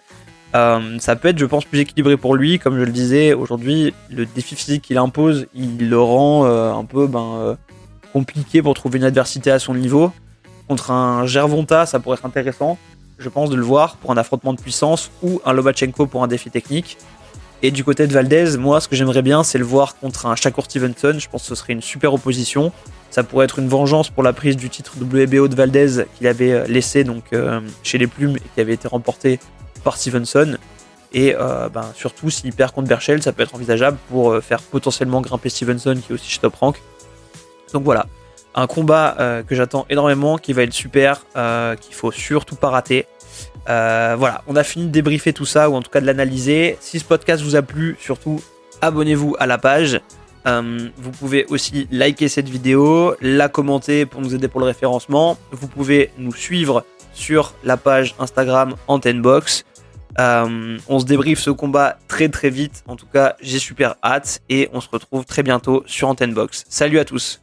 Euh, 0.54 0.98
ça 0.98 1.16
peut 1.16 1.28
être, 1.28 1.38
je 1.38 1.46
pense, 1.46 1.64
plus 1.64 1.80
équilibré 1.80 2.16
pour 2.16 2.34
lui. 2.34 2.58
Comme 2.58 2.78
je 2.78 2.84
le 2.84 2.92
disais, 2.92 3.34
aujourd'hui, 3.34 3.94
le 4.10 4.26
défi 4.26 4.56
physique 4.56 4.82
qu'il 4.82 4.98
impose, 4.98 5.46
il 5.54 5.88
le 5.88 6.00
rend 6.00 6.46
euh, 6.46 6.72
un 6.72 6.84
peu 6.84 7.06
ben, 7.06 7.36
euh, 7.38 7.54
compliqué 8.12 8.62
pour 8.62 8.74
trouver 8.74 8.98
une 8.98 9.04
adversité 9.04 9.50
à 9.50 9.58
son 9.58 9.74
niveau. 9.74 10.12
Contre 10.66 10.90
un 10.90 11.26
Gervonta, 11.26 11.86
ça 11.86 11.98
pourrait 11.98 12.16
être 12.16 12.26
intéressant, 12.26 12.78
je 13.18 13.28
pense, 13.28 13.50
de 13.50 13.56
le 13.56 13.62
voir 13.62 13.96
pour 13.96 14.10
un 14.10 14.16
affrontement 14.16 14.52
de 14.52 14.60
puissance 14.60 15.10
ou 15.22 15.40
un 15.44 15.52
Lobachenko 15.52 16.06
pour 16.06 16.22
un 16.22 16.28
défi 16.28 16.50
technique. 16.50 16.98
Et 17.62 17.70
du 17.70 17.82
côté 17.84 18.06
de 18.06 18.12
Valdez, 18.12 18.56
moi, 18.56 18.80
ce 18.80 18.88
que 18.88 18.94
j'aimerais 18.94 19.22
bien, 19.22 19.42
c'est 19.42 19.58
le 19.58 19.64
voir 19.64 19.96
contre 19.98 20.26
un 20.26 20.36
Shakur 20.36 20.64
Stevenson. 20.64 21.16
Je 21.18 21.28
pense 21.28 21.42
que 21.42 21.48
ce 21.48 21.54
serait 21.54 21.72
une 21.72 21.82
super 21.82 22.14
opposition. 22.14 22.72
Ça 23.10 23.24
pourrait 23.24 23.46
être 23.46 23.58
une 23.58 23.68
vengeance 23.68 24.10
pour 24.10 24.22
la 24.22 24.32
prise 24.32 24.56
du 24.56 24.70
titre 24.70 24.92
WBO 25.00 25.48
de 25.48 25.54
Valdez 25.54 26.04
qu'il 26.16 26.26
avait 26.26 26.68
laissé 26.68 27.04
donc 27.04 27.24
chez 27.82 27.98
les 27.98 28.06
Plumes 28.06 28.36
et 28.36 28.42
qui 28.54 28.60
avait 28.60 28.74
été 28.74 28.86
remporté 28.86 29.40
par 29.82 29.96
Stevenson. 29.96 30.56
Et 31.12 31.34
euh, 31.34 31.68
ben, 31.68 31.90
surtout, 31.94 32.30
s'il 32.30 32.52
perd 32.52 32.72
contre 32.72 32.88
Berchel, 32.88 33.22
ça 33.22 33.32
peut 33.32 33.42
être 33.42 33.54
envisageable 33.54 33.96
pour 34.10 34.32
euh, 34.32 34.40
faire 34.40 34.60
potentiellement 34.60 35.20
grimper 35.20 35.48
Stevenson, 35.48 35.94
qui 35.94 36.12
est 36.12 36.14
aussi 36.14 36.28
chez 36.28 36.40
Top 36.40 36.54
Rank. 36.56 36.80
Donc 37.72 37.84
voilà, 37.84 38.06
un 38.54 38.66
combat 38.66 39.16
euh, 39.18 39.42
que 39.42 39.54
j'attends 39.54 39.86
énormément, 39.88 40.36
qui 40.36 40.52
va 40.52 40.62
être 40.62 40.72
super, 40.72 41.24
qu'il 41.80 41.94
faut 41.94 42.12
surtout 42.12 42.56
pas 42.56 42.70
rater. 42.70 43.06
Voilà, 43.68 44.42
on 44.46 44.56
a 44.56 44.64
fini 44.64 44.86
de 44.86 44.90
débriefer 44.90 45.32
tout 45.32 45.46
ça, 45.46 45.70
ou 45.70 45.74
en 45.74 45.82
tout 45.82 45.90
cas 45.90 46.00
de 46.00 46.06
l'analyser. 46.06 46.76
Si 46.80 46.98
ce 46.98 47.04
podcast 47.04 47.42
vous 47.42 47.56
a 47.56 47.62
plu, 47.62 47.96
surtout 48.00 48.40
abonnez-vous 48.80 49.36
à 49.38 49.46
la 49.46 49.58
page. 49.58 50.00
vous 50.46 51.10
pouvez 51.18 51.44
aussi 51.46 51.86
liker 51.90 52.28
cette 52.28 52.48
vidéo, 52.48 53.14
la 53.20 53.48
commenter 53.48 54.06
pour 54.06 54.20
nous 54.20 54.34
aider 54.34 54.48
pour 54.48 54.60
le 54.60 54.66
référencement. 54.66 55.36
Vous 55.52 55.68
pouvez 55.68 56.10
nous 56.18 56.34
suivre 56.34 56.84
sur 57.12 57.54
la 57.64 57.76
page 57.76 58.14
Instagram 58.18 58.74
Antennebox. 58.86 59.64
Euh, 60.18 60.78
on 60.88 60.98
se 60.98 61.04
débriefe 61.04 61.40
ce 61.40 61.50
combat 61.50 61.98
très 62.08 62.28
très 62.28 62.50
vite. 62.50 62.82
En 62.86 62.96
tout 62.96 63.06
cas, 63.06 63.36
j'ai 63.40 63.58
super 63.58 63.96
hâte 64.02 64.40
et 64.48 64.68
on 64.72 64.80
se 64.80 64.88
retrouve 64.90 65.24
très 65.24 65.42
bientôt 65.42 65.84
sur 65.86 66.08
Antenne 66.08 66.34
Box. 66.34 66.64
Salut 66.68 66.98
à 66.98 67.04
tous. 67.04 67.40